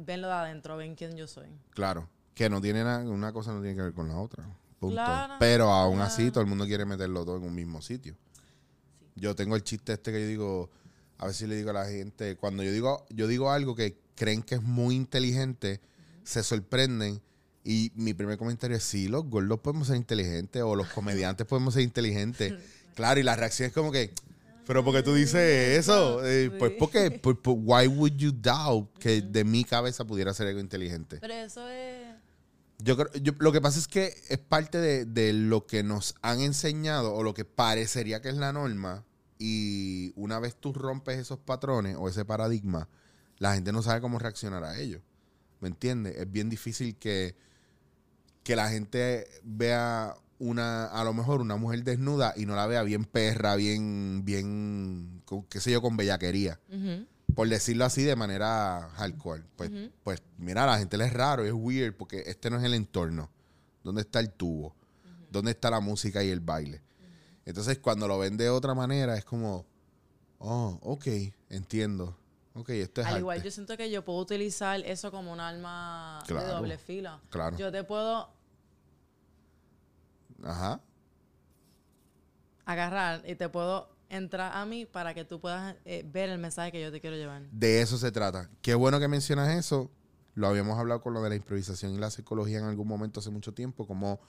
ven 0.05 0.21
lo 0.21 0.27
de 0.27 0.33
adentro, 0.33 0.77
ven 0.77 0.95
quién 0.95 1.15
yo 1.17 1.27
soy. 1.27 1.47
Claro, 1.71 2.07
que 2.35 2.49
no 2.49 2.61
tiene 2.61 2.83
nada, 2.83 2.99
una 3.09 3.31
cosa 3.33 3.53
no 3.53 3.61
tiene 3.61 3.75
que 3.75 3.81
ver 3.83 3.93
con 3.93 4.07
la 4.07 4.17
otra. 4.19 4.43
Punto. 4.79 4.95
Claro, 4.95 5.35
Pero 5.39 5.71
aún 5.71 5.99
así 6.01 6.29
todo 6.31 6.41
el 6.41 6.47
mundo 6.47 6.65
quiere 6.65 6.83
meterlo 6.85 7.23
todo 7.23 7.37
en 7.37 7.43
un 7.43 7.55
mismo 7.55 7.81
sitio. 7.81 8.15
Yo 9.15 9.35
tengo 9.35 9.55
el 9.55 9.63
chiste 9.63 9.93
este 9.93 10.11
que 10.11 10.21
yo 10.21 10.27
digo, 10.27 10.69
a 11.17 11.25
ver 11.25 11.35
si 11.35 11.47
le 11.47 11.55
digo 11.55 11.69
a 11.69 11.73
la 11.73 11.85
gente, 11.85 12.35
cuando 12.35 12.63
yo 12.63 12.71
digo, 12.71 13.05
yo 13.09 13.27
digo 13.27 13.51
algo 13.51 13.75
que 13.75 13.95
creen 14.15 14.41
que 14.43 14.55
es 14.55 14.61
muy 14.61 14.95
inteligente, 14.95 15.79
se 16.23 16.43
sorprenden. 16.43 17.21
Y 17.65 17.91
mi 17.95 18.13
primer 18.13 18.37
comentario 18.37 18.75
es, 18.75 18.83
sí, 18.83 19.07
los 19.07 19.23
gordos 19.25 19.59
podemos 19.61 19.87
ser 19.87 19.95
inteligentes 19.95 20.61
o 20.63 20.75
los 20.75 20.87
comediantes 20.89 21.45
podemos 21.47 21.73
ser 21.73 21.83
inteligentes. 21.83 22.53
Claro, 22.93 23.19
y 23.19 23.23
la 23.23 23.35
reacción 23.35 23.65
es 23.69 23.73
como 23.73 23.91
que, 23.91 24.11
pero 24.67 24.83
¿por 24.83 24.93
qué 24.93 25.01
tú 25.01 25.15
dices 25.15 25.79
eso? 25.79 26.23
Eh, 26.23 26.51
pues 26.59 26.73
porque, 26.77 27.09
por- 27.09 27.41
por- 27.41 27.55
why 27.57 27.87
would 27.87 28.11
you 28.17 28.31
doubt 28.31 28.87
que 28.99 29.19
de 29.23 29.43
mi 29.43 29.63
cabeza 29.63 30.05
pudiera 30.05 30.31
ser 30.31 30.45
algo 30.45 30.59
inteligente? 30.59 31.17
Pero 31.19 31.33
eso 31.33 31.67
es... 31.69 32.02
Yo 32.83 32.97
creo, 32.97 33.11
yo- 33.21 33.33
lo 33.39 33.51
que 33.51 33.61
pasa 33.61 33.79
es 33.79 33.87
que 33.87 34.13
es 34.29 34.37
parte 34.39 34.77
de, 34.79 35.05
de 35.05 35.31
lo 35.33 35.65
que 35.65 35.83
nos 35.83 36.15
han 36.21 36.41
enseñado 36.41 37.13
o 37.13 37.23
lo 37.23 37.33
que 37.33 37.45
parecería 37.45 38.21
que 38.21 38.29
es 38.29 38.35
la 38.35 38.51
norma 38.51 39.05
y 39.39 40.11
una 40.15 40.39
vez 40.39 40.55
tú 40.55 40.73
rompes 40.73 41.17
esos 41.19 41.39
patrones 41.39 41.95
o 41.99 42.09
ese 42.09 42.25
paradigma, 42.25 42.89
la 43.39 43.53
gente 43.53 43.71
no 43.71 43.81
sabe 43.81 44.01
cómo 44.01 44.19
reaccionar 44.19 44.63
a 44.63 44.77
ello. 44.79 45.01
¿Me 45.61 45.69
entiendes? 45.69 46.17
Es 46.17 46.29
bien 46.31 46.49
difícil 46.49 46.95
que, 46.97 47.35
que 48.43 48.55
la 48.55 48.69
gente 48.69 49.27
vea 49.43 50.13
una, 50.39 50.85
a 50.87 51.03
lo 51.05 51.13
mejor 51.13 51.39
una 51.41 51.55
mujer 51.55 51.83
desnuda 51.83 52.33
y 52.35 52.45
no 52.45 52.55
la 52.55 52.67
vea 52.67 52.83
bien 52.83 53.05
perra, 53.05 53.55
bien, 53.55 54.23
bien, 54.25 55.21
con- 55.25 55.43
qué 55.43 55.61
sé 55.61 55.71
yo, 55.71 55.81
con 55.81 55.95
bellaquería 55.95 56.59
Ujú. 56.69 57.05
Por 57.35 57.47
decirlo 57.49 57.85
así 57.85 58.03
de 58.03 58.15
manera 58.15 58.89
hardcore. 58.95 59.43
Pues, 59.55 59.71
pues 60.03 60.21
mira, 60.37 60.63
a 60.63 60.67
la 60.67 60.77
gente 60.77 60.97
le 60.97 61.05
es 61.05 61.13
raro, 61.13 61.43
es 61.45 61.53
weird, 61.53 61.95
porque 61.95 62.23
este 62.27 62.49
no 62.49 62.57
es 62.57 62.63
el 62.63 62.73
entorno. 62.73 63.29
¿Dónde 63.83 64.01
está 64.01 64.19
el 64.19 64.31
tubo? 64.31 64.75
¿Dónde 65.31 65.51
está 65.51 65.69
la 65.69 65.79
música 65.79 66.23
y 66.23 66.29
el 66.29 66.39
baile? 66.39 66.81
Entonces, 67.45 67.79
cuando 67.79 68.07
lo 68.07 68.17
ven 68.19 68.37
de 68.37 68.49
otra 68.49 68.73
manera, 68.73 69.17
es 69.17 69.25
como, 69.25 69.65
oh, 70.39 70.79
ok, 70.81 71.07
entiendo. 71.49 72.17
Ok, 72.55 72.69
esto 72.69 73.01
es 73.01 73.07
Al 73.07 73.13
arte. 73.13 73.19
igual, 73.21 73.43
yo 73.43 73.51
siento 73.51 73.75
que 73.75 73.89
yo 73.89 74.05
puedo 74.05 74.19
utilizar 74.19 74.79
eso 74.81 75.11
como 75.11 75.33
un 75.33 75.39
arma 75.39 76.21
Claro, 76.27 76.47
de 76.47 76.53
doble 76.53 76.77
filo. 76.77 77.19
claro. 77.29 77.57
Yo 77.57 77.71
te 77.71 77.83
puedo 77.83 78.29
Ajá. 80.43 80.79
agarrar 82.65 83.23
y 83.27 83.35
te 83.35 83.49
puedo 83.49 83.89
entrar 84.13 84.55
a 84.55 84.65
mí 84.65 84.85
para 84.85 85.13
que 85.13 85.25
tú 85.25 85.39
puedas 85.39 85.75
eh, 85.85 86.03
ver 86.05 86.29
el 86.29 86.37
mensaje 86.37 86.71
que 86.71 86.81
yo 86.81 86.91
te 86.91 87.01
quiero 87.01 87.15
llevar. 87.15 87.43
De 87.51 87.81
eso 87.81 87.97
se 87.97 88.11
trata. 88.11 88.49
Qué 88.61 88.75
bueno 88.75 88.99
que 88.99 89.07
mencionas 89.07 89.49
eso. 89.57 89.91
Lo 90.35 90.47
habíamos 90.47 90.79
hablado 90.79 91.01
con 91.01 91.13
lo 91.13 91.21
de 91.21 91.29
la 91.29 91.35
improvisación 91.35 91.93
y 91.93 91.97
la 91.97 92.09
psicología 92.09 92.59
en 92.59 92.65
algún 92.65 92.87
momento 92.87 93.19
hace 93.19 93.29
mucho 93.29 93.53
tiempo, 93.53 93.85
como 93.85 94.19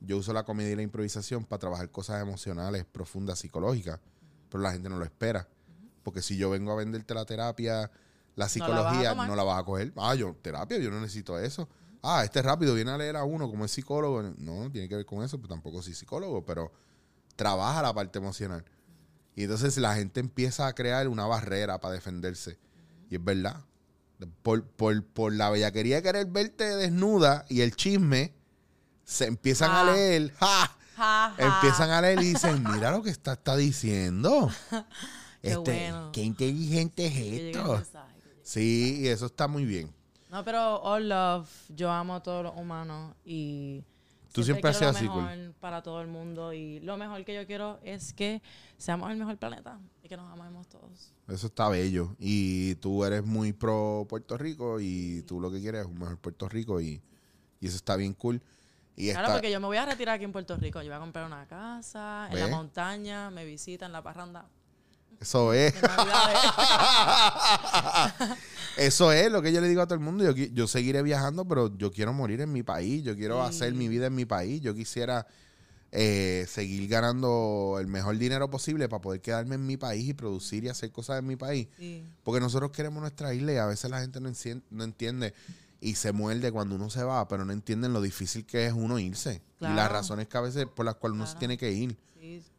yo 0.00 0.18
uso 0.18 0.32
la 0.32 0.44
comedia 0.44 0.72
y 0.72 0.76
la 0.76 0.82
improvisación 0.82 1.44
para 1.44 1.60
trabajar 1.60 1.90
cosas 1.90 2.20
emocionales, 2.20 2.84
profundas, 2.84 3.38
psicológicas, 3.38 4.00
pero 4.50 4.62
la 4.62 4.72
gente 4.72 4.88
no 4.88 4.98
lo 4.98 5.04
espera. 5.04 5.48
Porque 6.02 6.22
si 6.22 6.36
yo 6.36 6.50
vengo 6.50 6.72
a 6.72 6.76
venderte 6.76 7.14
la 7.14 7.24
terapia, 7.24 7.90
la 8.34 8.48
psicología, 8.48 9.14
no 9.14 9.34
la 9.34 9.42
vas 9.42 9.60
a 9.60 9.64
coger. 9.64 9.92
Ah, 9.96 10.14
yo, 10.14 10.36
terapia, 10.42 10.78
yo 10.78 10.90
no 10.90 11.00
necesito 11.00 11.38
eso. 11.38 11.68
Ah, 12.02 12.22
este 12.22 12.38
es 12.38 12.44
rápido, 12.44 12.74
viene 12.74 12.90
a 12.90 12.98
leer 12.98 13.16
a 13.16 13.24
uno 13.24 13.50
como 13.50 13.64
es 13.64 13.70
psicólogo. 13.70 14.22
No, 14.22 14.64
no 14.64 14.70
tiene 14.70 14.88
que 14.88 14.96
ver 14.96 15.06
con 15.06 15.22
eso, 15.24 15.38
pues 15.38 15.48
tampoco 15.48 15.82
soy 15.82 15.94
psicólogo, 15.94 16.44
pero 16.44 16.70
trabaja 17.34 17.82
la 17.82 17.92
parte 17.92 18.18
emocional. 18.18 18.64
Y 19.36 19.44
entonces 19.44 19.76
la 19.76 19.94
gente 19.94 20.18
empieza 20.18 20.66
a 20.66 20.74
crear 20.74 21.06
una 21.08 21.26
barrera 21.26 21.78
para 21.80 21.94
defenderse. 21.94 22.58
Y 23.10 23.14
es 23.16 23.24
verdad. 23.24 23.60
Por, 24.42 24.64
por, 24.64 25.04
por 25.04 25.32
la 25.34 25.50
bellaquería 25.50 25.96
de 25.96 26.02
querer 26.02 26.26
verte 26.26 26.64
desnuda 26.74 27.44
y 27.48 27.60
el 27.60 27.76
chisme, 27.76 28.32
se 29.04 29.26
empiezan 29.26 29.70
a 29.70 29.80
Ah. 29.82 29.92
leer. 29.92 30.32
¡Ja! 30.40 30.76
Ja, 30.96 31.34
ja. 31.36 31.44
Empiezan 31.56 31.90
a 31.90 32.00
leer 32.00 32.20
y 32.22 32.32
dicen, 32.32 32.64
mira 32.72 32.90
lo 32.90 33.02
que 33.02 33.10
está, 33.10 33.34
está 33.34 33.54
diciendo. 33.56 34.50
Qué 35.42 35.50
Este, 35.52 35.58
bueno. 35.90 36.10
Qué 36.12 36.22
inteligente 36.22 37.06
es 37.06 37.16
esto. 37.56 37.74
mensaje. 37.74 38.14
Sí, 38.42 39.00
y 39.02 39.08
eso 39.08 39.26
está 39.26 39.46
muy 39.46 39.66
bien. 39.66 39.92
No, 40.30 40.42
pero 40.44 40.80
all 40.82 41.08
love, 41.10 41.48
yo 41.68 41.90
amo 41.90 42.14
a 42.16 42.22
todos 42.22 42.42
los 42.44 42.56
humanos 42.56 43.14
y 43.24 43.84
Tú 44.36 44.44
siempre 44.44 44.70
quiero 44.70 44.92
sido 44.92 44.92
lo 44.92 44.98
así, 44.98 45.30
mejor 45.32 45.54
para 45.60 45.82
todo 45.82 46.02
el 46.02 46.08
mundo 46.08 46.52
y 46.52 46.78
lo 46.80 46.98
mejor 46.98 47.24
que 47.24 47.34
yo 47.34 47.46
quiero 47.46 47.78
es 47.82 48.12
que 48.12 48.42
seamos 48.76 49.10
el 49.10 49.16
mejor 49.16 49.38
planeta 49.38 49.80
y 50.02 50.08
que 50.08 50.16
nos 50.18 50.30
amemos 50.30 50.68
todos. 50.68 51.14
Eso 51.26 51.46
está 51.46 51.70
bello. 51.70 52.14
Y 52.18 52.74
tú 52.74 53.02
eres 53.06 53.24
muy 53.24 53.54
pro 53.54 54.04
Puerto 54.06 54.36
Rico 54.36 54.78
y 54.78 55.22
tú 55.22 55.40
lo 55.40 55.50
que 55.50 55.58
quieres 55.62 55.80
es 55.80 55.86
un 55.86 55.98
mejor 55.98 56.18
Puerto 56.18 56.50
Rico 56.50 56.82
y, 56.82 57.00
y 57.62 57.66
eso 57.66 57.76
está 57.76 57.96
bien 57.96 58.12
cool. 58.12 58.42
Y 58.94 59.10
Claro, 59.10 59.28
está, 59.28 59.32
porque 59.36 59.50
yo 59.50 59.58
me 59.58 59.68
voy 59.68 59.78
a 59.78 59.86
retirar 59.86 60.16
aquí 60.16 60.24
en 60.24 60.32
Puerto 60.32 60.54
Rico. 60.58 60.82
Yo 60.82 60.88
voy 60.88 60.96
a 60.96 61.00
comprar 61.00 61.24
una 61.24 61.46
casa, 61.46 62.26
en 62.28 62.34
¿Ve? 62.34 62.40
la 62.40 62.48
montaña, 62.48 63.30
me 63.30 63.46
visitan, 63.46 63.90
la 63.90 64.02
parranda. 64.02 64.50
Eso 65.20 65.52
es. 65.52 65.74
eso 68.76 69.12
es 69.12 69.32
lo 69.32 69.42
que 69.42 69.52
yo 69.52 69.60
le 69.60 69.68
digo 69.68 69.82
a 69.82 69.86
todo 69.86 69.94
el 69.94 70.00
mundo. 70.04 70.24
Yo, 70.30 70.32
yo 70.32 70.66
seguiré 70.66 71.02
viajando, 71.02 71.46
pero 71.46 71.76
yo 71.76 71.90
quiero 71.90 72.12
morir 72.12 72.40
en 72.40 72.52
mi 72.52 72.62
país. 72.62 73.02
Yo 73.02 73.16
quiero 73.16 73.42
Sí. 73.44 73.48
hacer 73.56 73.74
mi 73.74 73.88
vida 73.88 74.06
en 74.06 74.14
mi 74.14 74.24
país. 74.24 74.60
Yo 74.60 74.74
quisiera 74.74 75.26
eh, 75.92 76.46
seguir 76.48 76.88
ganando 76.88 77.78
el 77.80 77.86
mejor 77.86 78.18
dinero 78.18 78.50
posible 78.50 78.88
para 78.88 79.00
poder 79.00 79.20
quedarme 79.20 79.54
en 79.54 79.66
mi 79.66 79.76
país 79.76 80.08
y 80.08 80.14
producir 80.14 80.64
y 80.64 80.68
hacer 80.68 80.92
cosas 80.92 81.18
en 81.20 81.26
mi 81.26 81.36
país. 81.36 81.68
Sí. 81.78 82.04
Porque 82.22 82.40
nosotros 82.40 82.70
queremos 82.70 83.00
nuestra 83.00 83.32
isla 83.32 83.52
y 83.52 83.56
a 83.56 83.66
veces 83.66 83.90
la 83.90 84.00
gente 84.00 84.20
no, 84.20 84.30
entiende 84.84 85.32
y 85.80 85.94
se 85.94 86.12
muerde 86.12 86.52
cuando 86.52 86.74
uno 86.74 86.90
se 86.90 87.02
va, 87.02 87.26
pero 87.28 87.44
no 87.44 87.52
entienden 87.52 87.92
lo 87.92 88.02
difícil 88.02 88.44
que 88.44 88.66
es 88.66 88.72
uno 88.72 88.98
irse. 88.98 89.42
Y 89.60 89.64
las 89.64 89.90
razones 89.90 90.28
que 90.28 90.36
a 90.36 90.42
veces 90.42 90.66
por 90.66 90.84
las 90.84 90.96
cuales 90.96 91.16
uno 91.16 91.26
se 91.26 91.36
tiene 91.36 91.56
que 91.56 91.72
ir. 91.72 91.96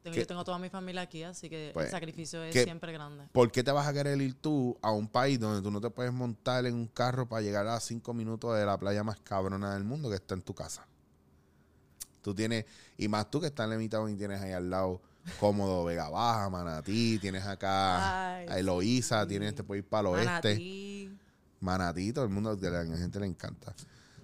Tengo- 0.03 0.15
yo 0.17 0.27
tengo 0.27 0.43
toda 0.43 0.59
mi 0.59 0.69
familia 0.69 1.01
aquí, 1.01 1.23
así 1.23 1.49
que 1.49 1.71
Pues, 1.73 1.87
el 1.87 1.91
sacrificio 1.91 2.43
es 2.43 2.53
siempre 2.53 2.91
grande. 2.91 3.27
¿Por 3.31 3.51
qué 3.51 3.63
te 3.63 3.71
vas 3.71 3.87
a 3.87 3.93
querer 3.93 4.21
ir 4.21 4.33
tú 4.35 4.77
a 4.81 4.91
un 4.91 5.07
país 5.07 5.39
donde 5.39 5.61
tú 5.61 5.71
no 5.71 5.81
te 5.81 5.89
puedes 5.89 6.11
montar 6.13 6.65
en 6.65 6.75
un 6.75 6.87
carro 6.87 7.27
para 7.27 7.41
llegar 7.41 7.67
a 7.67 7.79
cinco 7.79 8.13
minutos 8.13 8.57
de 8.57 8.65
la 8.65 8.77
playa 8.77 9.03
más 9.03 9.19
cabrona 9.19 9.73
del 9.73 9.83
mundo 9.83 10.09
que 10.09 10.15
está 10.15 10.33
en 10.35 10.41
tu 10.41 10.53
casa? 10.53 10.87
Tú 12.21 12.33
tienes, 12.35 12.65
y 12.97 13.07
más 13.07 13.29
tú 13.31 13.39
que 13.39 13.47
estás 13.47 13.69
limitado 13.69 14.07
y 14.09 14.15
tienes 14.15 14.41
ahí 14.41 14.51
al 14.51 14.69
lado 14.69 15.01
cómodo 15.39 15.83
Vega 15.85 16.09
Baja, 16.09 16.49
Manatí, 16.49 17.19
tienes 17.19 17.45
acá 17.45 18.35
Ay, 18.37 18.47
a 18.49 18.59
Eloísa, 18.59 19.23
sí. 19.23 19.29
tienes, 19.29 19.55
te 19.55 19.63
puedes 19.63 19.83
ir 19.83 19.89
para 19.89 20.01
el 20.09 20.15
oeste. 20.15 20.49
Manatí. 20.49 21.17
Manatí, 21.59 22.13
todo 22.13 22.25
el 22.25 22.31
mundo, 22.31 22.51
a 22.51 22.69
la 22.69 22.97
gente 22.97 23.19
le 23.19 23.25
encanta. 23.27 23.73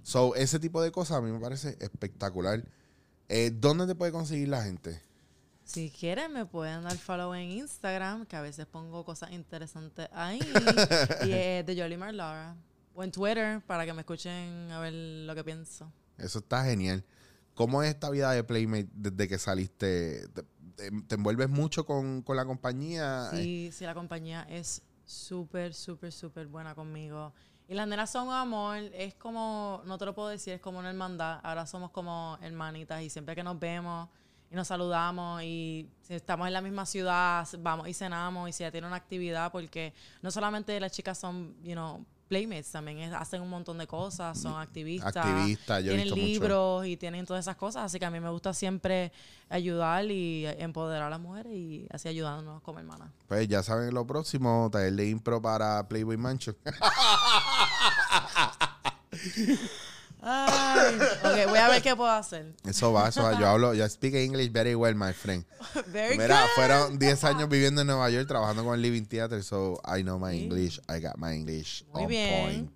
So, 0.01 0.35
ese 0.35 0.59
tipo 0.59 0.81
de 0.81 0.91
cosas 0.91 1.17
a 1.17 1.21
mí 1.21 1.31
me 1.31 1.39
parece 1.39 1.77
espectacular. 1.79 2.63
Eh, 3.29 3.51
¿Dónde 3.53 3.87
te 3.87 3.95
puede 3.95 4.11
conseguir 4.11 4.49
la 4.49 4.63
gente? 4.63 5.01
Si 5.63 5.89
quieren, 5.89 6.33
me 6.33 6.45
pueden 6.45 6.83
dar 6.83 6.97
follow 6.97 7.33
en 7.33 7.49
Instagram, 7.51 8.25
que 8.25 8.35
a 8.35 8.41
veces 8.41 8.65
pongo 8.65 9.03
cosas 9.05 9.31
interesantes 9.31 10.07
ahí. 10.13 10.39
y 11.25 11.31
es 11.31 11.65
de 11.65 11.75
Jolly 11.77 11.97
Marlara. 11.97 12.55
O 12.95 13.03
en 13.03 13.11
Twitter, 13.11 13.61
para 13.65 13.85
que 13.85 13.93
me 13.93 14.01
escuchen 14.01 14.69
a 14.71 14.79
ver 14.79 14.93
lo 14.93 15.33
que 15.33 15.43
pienso. 15.43 15.91
Eso 16.17 16.39
está 16.39 16.63
genial. 16.65 17.03
¿Cómo 17.55 17.81
es 17.81 17.89
esta 17.89 18.09
vida 18.09 18.31
de 18.31 18.43
Playmate 18.43 18.89
desde 18.93 19.27
que 19.27 19.37
saliste? 19.39 20.27
¿Te, 20.29 20.43
te- 20.75 20.91
te 21.07 21.15
envuelves 21.15 21.49
mucho 21.49 21.85
con, 21.85 22.21
con 22.23 22.35
la 22.35 22.45
compañía? 22.45 23.29
Sí, 23.31 23.69
sí, 23.71 23.85
la 23.85 23.93
compañía 23.93 24.45
es 24.49 24.81
súper, 25.05 25.73
súper, 25.73 26.11
súper 26.11 26.47
buena 26.47 26.75
conmigo. 26.75 27.33
Y 27.67 27.73
las 27.75 27.87
nenas 27.87 28.11
son 28.11 28.29
amor, 28.31 28.77
es 28.93 29.15
como, 29.15 29.81
no 29.85 29.97
te 29.97 30.05
lo 30.05 30.13
puedo 30.13 30.27
decir, 30.27 30.53
es 30.53 30.61
como 30.61 30.79
una 30.79 30.89
hermandad. 30.89 31.39
Ahora 31.43 31.65
somos 31.65 31.91
como 31.91 32.37
hermanitas 32.41 33.01
y 33.01 33.09
siempre 33.09 33.35
que 33.35 33.43
nos 33.43 33.57
vemos 33.59 34.09
y 34.53 34.55
nos 34.55 34.67
saludamos 34.67 35.41
y 35.41 35.89
si 36.03 36.13
estamos 36.13 36.45
en 36.45 36.53
la 36.53 36.61
misma 36.61 36.85
ciudad, 36.85 37.47
vamos 37.59 37.87
y 37.87 37.93
cenamos 37.95 38.47
y 38.47 38.53
si 38.53 38.61
ya 38.63 38.71
tiene 38.71 38.85
una 38.85 38.97
actividad, 38.97 39.51
porque 39.51 39.93
no 40.21 40.29
solamente 40.29 40.79
las 40.79 40.91
chicas 40.91 41.17
son, 41.17 41.55
you 41.63 41.71
know, 41.73 42.05
playmates, 42.27 42.71
también 42.71 42.99
es- 42.99 43.13
hacen 43.13 43.41
un 43.41 43.49
montón 43.49 43.79
de 43.79 43.87
cosas, 43.87 44.39
son 44.39 44.59
activistas, 44.61 45.15
Activistas, 45.17 45.83
yo 45.83 45.91
he 45.91 45.95
tienen 45.95 46.09
mucho. 46.09 46.15
libros 46.23 46.85
y 46.85 46.97
tienen 46.97 47.25
todas 47.25 47.43
esas 47.45 47.55
cosas, 47.55 47.85
así 47.85 47.97
que 47.97 48.05
a 48.05 48.11
mí 48.11 48.19
me 48.19 48.29
gusta 48.29 48.53
siempre 48.53 49.11
ayudar 49.49 50.05
y 50.05 50.45
empoderar 50.45 51.07
a 51.07 51.09
las 51.09 51.19
mujeres 51.19 51.51
y 51.53 51.87
así 51.91 52.07
ayudándonos 52.09 52.61
como 52.61 52.77
hermanas. 52.79 53.09
Pues 53.27 53.47
ya 53.47 53.63
saben 53.63 53.91
lo 53.93 54.05
próximo, 54.05 54.69
taller 54.71 54.93
de 54.93 55.09
impro 55.09 55.41
para 55.41 55.87
Playboy 55.87 56.17
Mansion. 56.17 56.55
Ay, 60.25 60.95
ok, 61.23 61.49
voy 61.49 61.57
a 61.59 61.67
ver 61.69 61.81
qué 61.81 61.95
puedo 61.95 62.09
hacer. 62.09 62.53
Eso 62.65 62.93
va, 62.93 63.09
eso 63.09 63.21
va. 63.23 63.37
Yo 63.39 63.47
hablo, 63.47 63.73
yo 63.73 63.87
speak 63.89 64.13
English 64.15 64.51
very 64.51 64.73
well, 64.75 64.95
my 64.95 65.11
friend. 65.13 65.45
Very 65.87 66.17
Mira, 66.17 66.41
good. 66.41 66.49
fueron 66.55 66.97
10 66.99 67.23
años 67.25 67.49
viviendo 67.49 67.81
en 67.81 67.87
Nueva 67.87 68.09
York 68.09 68.27
trabajando 68.27 68.63
con 68.63 68.73
el 68.75 68.81
Living 68.81 69.05
Theater, 69.05 69.43
so 69.43 69.81
I 69.85 70.01
know 70.01 70.17
my 70.19 70.31
Sí. 70.37 70.43
English. 70.43 70.79
I 70.89 70.99
got 71.01 71.17
my 71.17 71.33
English 71.35 71.83
Muy 71.93 72.03
on 72.03 72.07
bien. 72.07 72.41
point. 72.41 72.71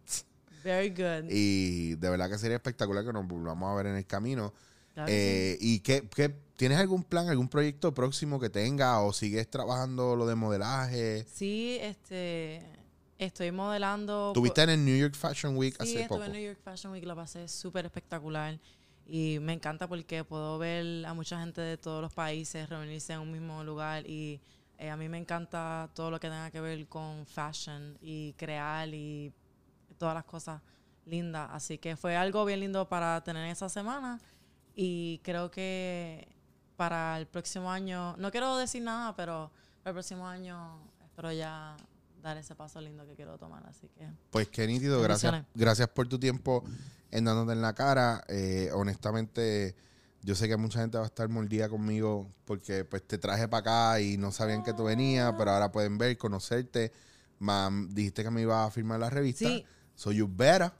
Very 0.64 0.90
good. 0.90 1.30
Y 1.30 1.96
de 1.96 2.10
verdad 2.10 2.30
que 2.30 2.38
sería 2.38 2.58
espectacular 2.58 3.06
que 3.06 3.14
nos 3.14 3.26
volvamos 3.28 3.72
a 3.72 3.76
ver 3.76 3.86
en 3.88 3.96
el 3.96 4.06
camino. 4.06 4.54
Eh, 5.08 5.58
¿Y 5.62 5.80
qué, 5.82 6.08
qué- 6.14 6.36
tienes 6.56 6.80
algún 6.80 7.04
plan, 7.04 7.30
algún 7.30 7.48
proyecto 7.48 7.94
próximo 7.94 8.40
que 8.40 8.50
tenga 8.50 9.00
o 9.02 9.14
sigues 9.14 9.48
trabajando 9.50 10.16
lo 10.16 10.26
de 10.26 10.36
modelaje? 10.36 11.26
Sí, 11.34 11.78
este, 11.82 12.64
estoy 13.18 13.52
modelando. 13.52 14.32
Tuviste 14.34 14.62
en 14.64 14.70
el 14.70 14.86
New 14.86 14.98
York 14.98 15.16
Fashion 15.16 15.56
Week 15.58 15.76
Sí, 15.76 15.84
hace 15.84 16.02
estuve 16.02 16.08
poco. 16.08 16.24
en 16.26 16.32
New 16.34 16.42
York 16.42 16.60
Fashion 16.64 16.94
Week, 16.94 17.04
lo 17.06 17.16
pasé 17.16 17.48
súper 17.48 17.86
espectacular. 17.86 18.60
Y 19.06 19.40
me 19.40 19.54
encanta 19.54 19.88
porque 19.88 20.24
puedo 20.24 20.58
ver 20.58 21.06
a 21.06 21.14
mucha 21.14 21.40
gente 21.40 21.62
de 21.62 21.78
todos 21.78 22.02
los 22.02 22.14
países 22.14 22.68
reunirse 22.70 23.14
en 23.14 23.20
un 23.20 23.32
mismo 23.32 23.64
lugar. 23.64 24.06
Y 24.06 24.42
eh, 24.78 24.90
a 24.90 24.98
mí 24.98 25.08
me 25.08 25.18
encanta 25.18 25.90
todo 25.94 26.12
lo 26.12 26.20
que 26.20 26.28
tenga 26.28 26.52
que 26.52 26.60
ver 26.60 26.88
con 26.88 27.26
fashion 27.26 27.98
y 28.02 28.34
crear 28.34 28.90
y 28.90 29.34
todas 29.98 30.14
las 30.14 30.26
cosas 30.26 30.62
lindas. 31.06 31.50
Así 31.54 31.78
que 31.78 31.96
fue 31.96 32.16
algo 32.16 32.44
bien 32.46 32.60
lindo 32.60 32.88
para 32.88 33.24
tener 33.24 33.50
esa 33.50 33.70
semana. 33.70 34.20
Y 34.76 35.20
creo 35.24 35.50
que 35.50 36.28
para 36.76 37.18
el 37.18 37.26
próximo 37.26 37.72
año, 37.72 38.16
no 38.18 38.30
quiero 38.30 38.58
decir 38.58 38.84
nada, 38.84 39.16
pero 39.16 39.52
para 39.82 39.92
el 39.92 39.96
próximo 39.96 40.28
año 40.28 40.80
espero 41.04 41.32
ya 41.32 41.76
dar 42.28 42.38
ese 42.38 42.56
paso 42.56 42.82
lindo 42.82 43.06
que 43.06 43.16
quiero 43.16 43.38
tomar. 43.38 43.66
Así 43.66 43.88
que 43.90 44.08
Pues 44.30 44.48
qué 44.50 44.68
nítido, 44.68 45.02
gracias, 45.02 45.46
gracias 45.56 45.88
por 45.90 46.08
tu 46.08 46.20
tiempo 46.20 46.64
en 47.12 47.26
dándote 47.26 47.54
en 47.54 47.62
la 47.62 47.74
cara. 47.74 48.24
Eh, 48.28 48.70
honestamente, 48.74 49.76
yo 50.22 50.36
sé 50.36 50.48
que 50.48 50.58
mucha 50.58 50.82
gente 50.82 50.98
va 50.98 51.06
a 51.06 51.08
estar 51.08 51.30
mordida 51.30 51.70
conmigo 51.70 52.30
porque 52.46 52.86
pues 52.86 53.08
te 53.08 53.18
traje 53.18 53.48
para 53.48 53.62
acá 53.62 54.02
y 54.02 54.18
no 54.18 54.32
sabían 54.32 54.64
que 54.64 54.74
tú 54.74 54.86
venías, 54.86 55.34
pero 55.38 55.52
ahora 55.52 55.72
pueden 55.72 55.98
ver, 55.98 56.18
conocerte. 56.18 56.92
Mam, 57.40 57.90
dijiste 57.94 58.24
que 58.24 58.32
me 58.32 58.42
ibas 58.42 58.68
a 58.68 58.72
firmar 58.72 59.00
la 59.00 59.10
revista. 59.10 59.48
Sí. 59.48 59.66
So 59.96 60.12
you 60.12 60.28
better. 60.28 60.72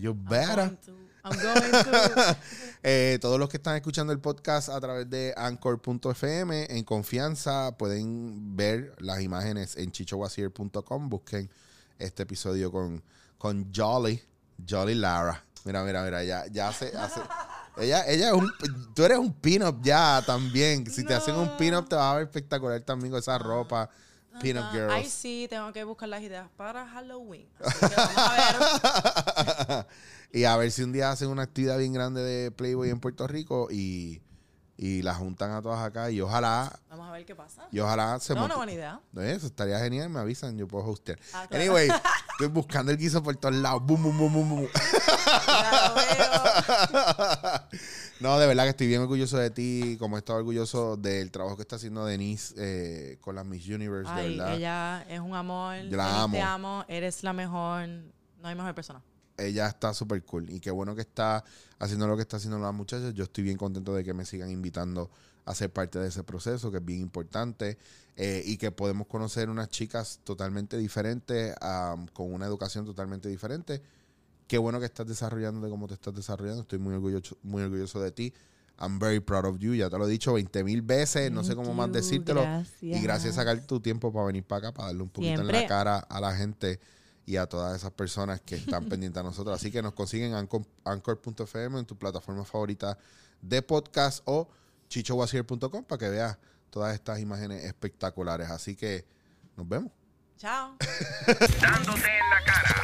You 0.00 0.14
better. 0.14 0.76
I'm 1.22 1.38
going 1.38 1.70
to. 1.84 2.36
Eh, 2.82 3.18
todos 3.20 3.38
los 3.38 3.50
que 3.50 3.58
están 3.58 3.76
escuchando 3.76 4.10
el 4.10 4.20
podcast 4.20 4.70
a 4.70 4.80
través 4.80 5.10
de 5.10 5.34
anchor.fm, 5.36 6.66
en 6.70 6.82
confianza, 6.82 7.76
pueden 7.76 8.56
ver 8.56 8.94
las 9.00 9.20
imágenes 9.20 9.76
en 9.76 9.92
chichowasier.com. 9.92 11.10
Busquen 11.10 11.50
este 11.98 12.22
episodio 12.22 12.72
con, 12.72 13.02
con 13.36 13.70
Jolly, 13.70 14.22
Jolly 14.66 14.94
Lara. 14.94 15.44
Mira, 15.66 15.84
mira, 15.84 16.02
mira, 16.04 16.24
ya, 16.24 16.46
ya 16.46 16.68
hace, 16.70 16.96
hace- 16.96 17.20
ella, 17.76 18.02
ella 18.08 18.28
es 18.28 18.34
un, 18.34 18.50
tú 18.94 19.04
eres 19.04 19.18
un 19.18 19.34
pin-up 19.34 19.80
ya 19.82 20.22
también. 20.24 20.90
Si 20.90 21.04
te 21.04 21.12
hacen 21.12 21.34
un 21.34 21.54
pin-up 21.58 21.86
te 21.86 21.96
va 21.96 22.12
a 22.12 22.14
ver 22.14 22.22
espectacular 22.24 22.80
también 22.80 23.10
con 23.10 23.20
esa 23.20 23.36
ropa. 23.36 23.90
Ah, 24.32 24.70
girls. 24.72 24.92
Ay, 24.92 25.08
sí, 25.08 25.46
tengo 25.50 25.72
que 25.72 25.84
buscar 25.84 26.08
las 26.08 26.22
ideas 26.22 26.48
para 26.56 26.86
Halloween. 26.88 27.48
Así 27.64 27.78
que 27.88 27.94
vamos 27.96 28.14
a 28.16 29.66
ver. 29.74 29.86
y 30.32 30.44
a 30.44 30.56
ver 30.56 30.70
si 30.70 30.82
un 30.82 30.92
día 30.92 31.10
hacen 31.10 31.28
una 31.28 31.42
actividad 31.42 31.78
bien 31.78 31.92
grande 31.92 32.22
de 32.22 32.50
Playboy 32.50 32.90
en 32.90 33.00
Puerto 33.00 33.26
Rico 33.26 33.68
y, 33.70 34.22
y 34.76 35.02
la 35.02 35.14
juntan 35.14 35.50
a 35.50 35.60
todas 35.62 35.84
acá. 35.84 36.10
Y 36.10 36.20
ojalá, 36.20 36.78
Vamos 36.88 37.08
a 37.08 37.12
ver 37.12 37.24
qué 37.26 37.34
pasa. 37.34 37.66
y 37.72 37.80
ojalá 37.80 38.18
se 38.20 38.34
No, 38.34 38.44
una 38.44 38.56
buena 38.56 38.72
idea. 38.72 39.00
Eso 39.16 39.46
estaría 39.46 39.78
genial, 39.80 40.08
me 40.10 40.20
avisan, 40.20 40.56
yo 40.56 40.66
puedo 40.68 40.86
hostear. 40.86 41.18
Ah, 41.32 41.46
claro. 41.48 41.62
Anyway, 41.64 41.88
estoy 42.32 42.48
buscando 42.48 42.92
el 42.92 42.98
guiso 42.98 43.22
por 43.22 43.34
todos 43.36 43.54
lados. 43.56 43.82
Boom, 43.84 44.02
boom, 44.02 44.16
boom, 44.18 44.32
boom, 44.32 44.48
boom. 44.50 44.68
Ya 45.46 45.88
lo 45.88 45.94
veo. 45.96 47.68
no, 48.20 48.38
de 48.38 48.46
verdad 48.46 48.64
que 48.64 48.70
estoy 48.70 48.86
bien 48.86 49.00
orgulloso 49.00 49.38
de 49.38 49.50
ti, 49.50 49.96
como 49.98 50.16
he 50.16 50.20
estado 50.20 50.38
orgulloso 50.38 50.96
del 50.96 51.30
trabajo 51.30 51.56
que 51.56 51.62
está 51.62 51.76
haciendo 51.76 52.04
Denise 52.04 52.54
eh, 52.58 53.18
con 53.20 53.34
las 53.34 53.46
Miss 53.46 53.66
Universe, 53.66 54.12
de 54.14 54.28
verdad. 54.30 54.54
ella 54.54 55.02
es 55.08 55.20
un 55.20 55.34
amor. 55.34 55.76
Yo 55.88 55.96
la 55.96 56.22
amo. 56.22 56.36
Te 56.36 56.42
amo. 56.42 56.84
Eres 56.88 57.22
la 57.22 57.32
mejor. 57.32 57.88
No 57.88 58.48
hay 58.48 58.54
mejor 58.54 58.74
persona. 58.74 59.02
ella 59.36 59.68
está 59.68 59.94
súper 59.94 60.22
cool 60.24 60.50
y 60.50 60.60
qué 60.60 60.70
bueno 60.70 60.94
que 60.94 61.00
está 61.02 61.44
haciendo 61.78 62.06
lo 62.06 62.16
que 62.16 62.22
está 62.22 62.36
haciendo 62.36 62.58
las 62.58 62.74
muchachas. 62.74 63.14
Yo 63.14 63.24
estoy 63.24 63.44
bien 63.44 63.56
contento 63.56 63.94
de 63.94 64.04
que 64.04 64.14
me 64.14 64.24
sigan 64.24 64.50
invitando 64.50 65.10
a 65.46 65.54
ser 65.54 65.70
parte 65.70 65.98
de 65.98 66.08
ese 66.08 66.22
proceso, 66.22 66.70
que 66.70 66.78
es 66.78 66.84
bien 66.84 67.00
importante, 67.00 67.78
eh, 68.16 68.42
y 68.44 68.56
que 68.56 68.70
podemos 68.70 69.06
conocer 69.06 69.48
unas 69.48 69.70
chicas 69.70 70.20
totalmente 70.24 70.76
diferentes, 70.76 71.54
am, 71.60 72.06
con 72.08 72.32
una 72.32 72.46
educación 72.46 72.84
totalmente 72.84 73.28
diferente. 73.28 73.82
Qué 74.50 74.58
bueno 74.58 74.80
que 74.80 74.86
estás 74.86 75.06
desarrollando 75.06 75.60
de 75.64 75.70
cómo 75.70 75.86
te 75.86 75.94
estás 75.94 76.12
desarrollando. 76.12 76.62
Estoy 76.62 76.80
muy 76.80 76.92
orgulloso, 76.92 77.38
muy 77.44 77.62
orgulloso 77.62 78.00
de 78.00 78.10
ti. 78.10 78.34
I'm 78.80 78.98
very 78.98 79.20
proud 79.20 79.44
of 79.44 79.58
you. 79.60 79.74
Ya 79.76 79.88
te 79.88 79.96
lo 79.96 80.08
he 80.08 80.10
dicho 80.10 80.32
20 80.32 80.64
mil 80.64 80.82
veces. 80.82 81.30
no 81.30 81.44
sé 81.44 81.54
cómo 81.54 81.72
más 81.72 81.92
decírtelo. 81.92 82.42
Y 82.80 83.00
gracias 83.00 83.34
a 83.34 83.42
sacar 83.42 83.64
tu 83.64 83.78
tiempo 83.78 84.12
para 84.12 84.26
venir 84.26 84.42
para 84.42 84.58
acá, 84.70 84.74
para 84.74 84.86
darle 84.88 85.04
un 85.04 85.08
poquito 85.10 85.40
en 85.42 85.46
la 85.46 85.68
cara 85.68 85.98
a 85.98 86.20
la 86.20 86.34
gente 86.34 86.80
y 87.26 87.36
a 87.36 87.46
todas 87.46 87.76
esas 87.76 87.92
personas 87.92 88.40
que 88.40 88.56
están 88.56 88.86
pendientes 88.88 89.20
a 89.20 89.22
nosotros. 89.22 89.54
Así 89.54 89.70
que 89.70 89.82
nos 89.82 89.92
consiguen 89.92 90.32
Anchor- 90.32 90.66
Anchor.fm 90.84 91.78
en 91.78 91.84
tu 91.86 91.96
plataforma 91.96 92.44
favorita 92.44 92.98
de 93.40 93.62
podcast 93.62 94.20
o 94.24 94.48
chichowasier.com 94.88 95.84
para 95.84 95.96
que 96.00 96.08
veas 96.08 96.36
todas 96.70 96.92
estas 96.92 97.20
imágenes 97.20 97.62
espectaculares. 97.66 98.50
Así 98.50 98.74
que 98.74 99.06
nos 99.56 99.68
vemos. 99.68 99.92
Chao. 100.38 100.74
Dándote 101.60 102.00
en 102.18 102.30
la 102.30 102.44
cara. 102.44 102.82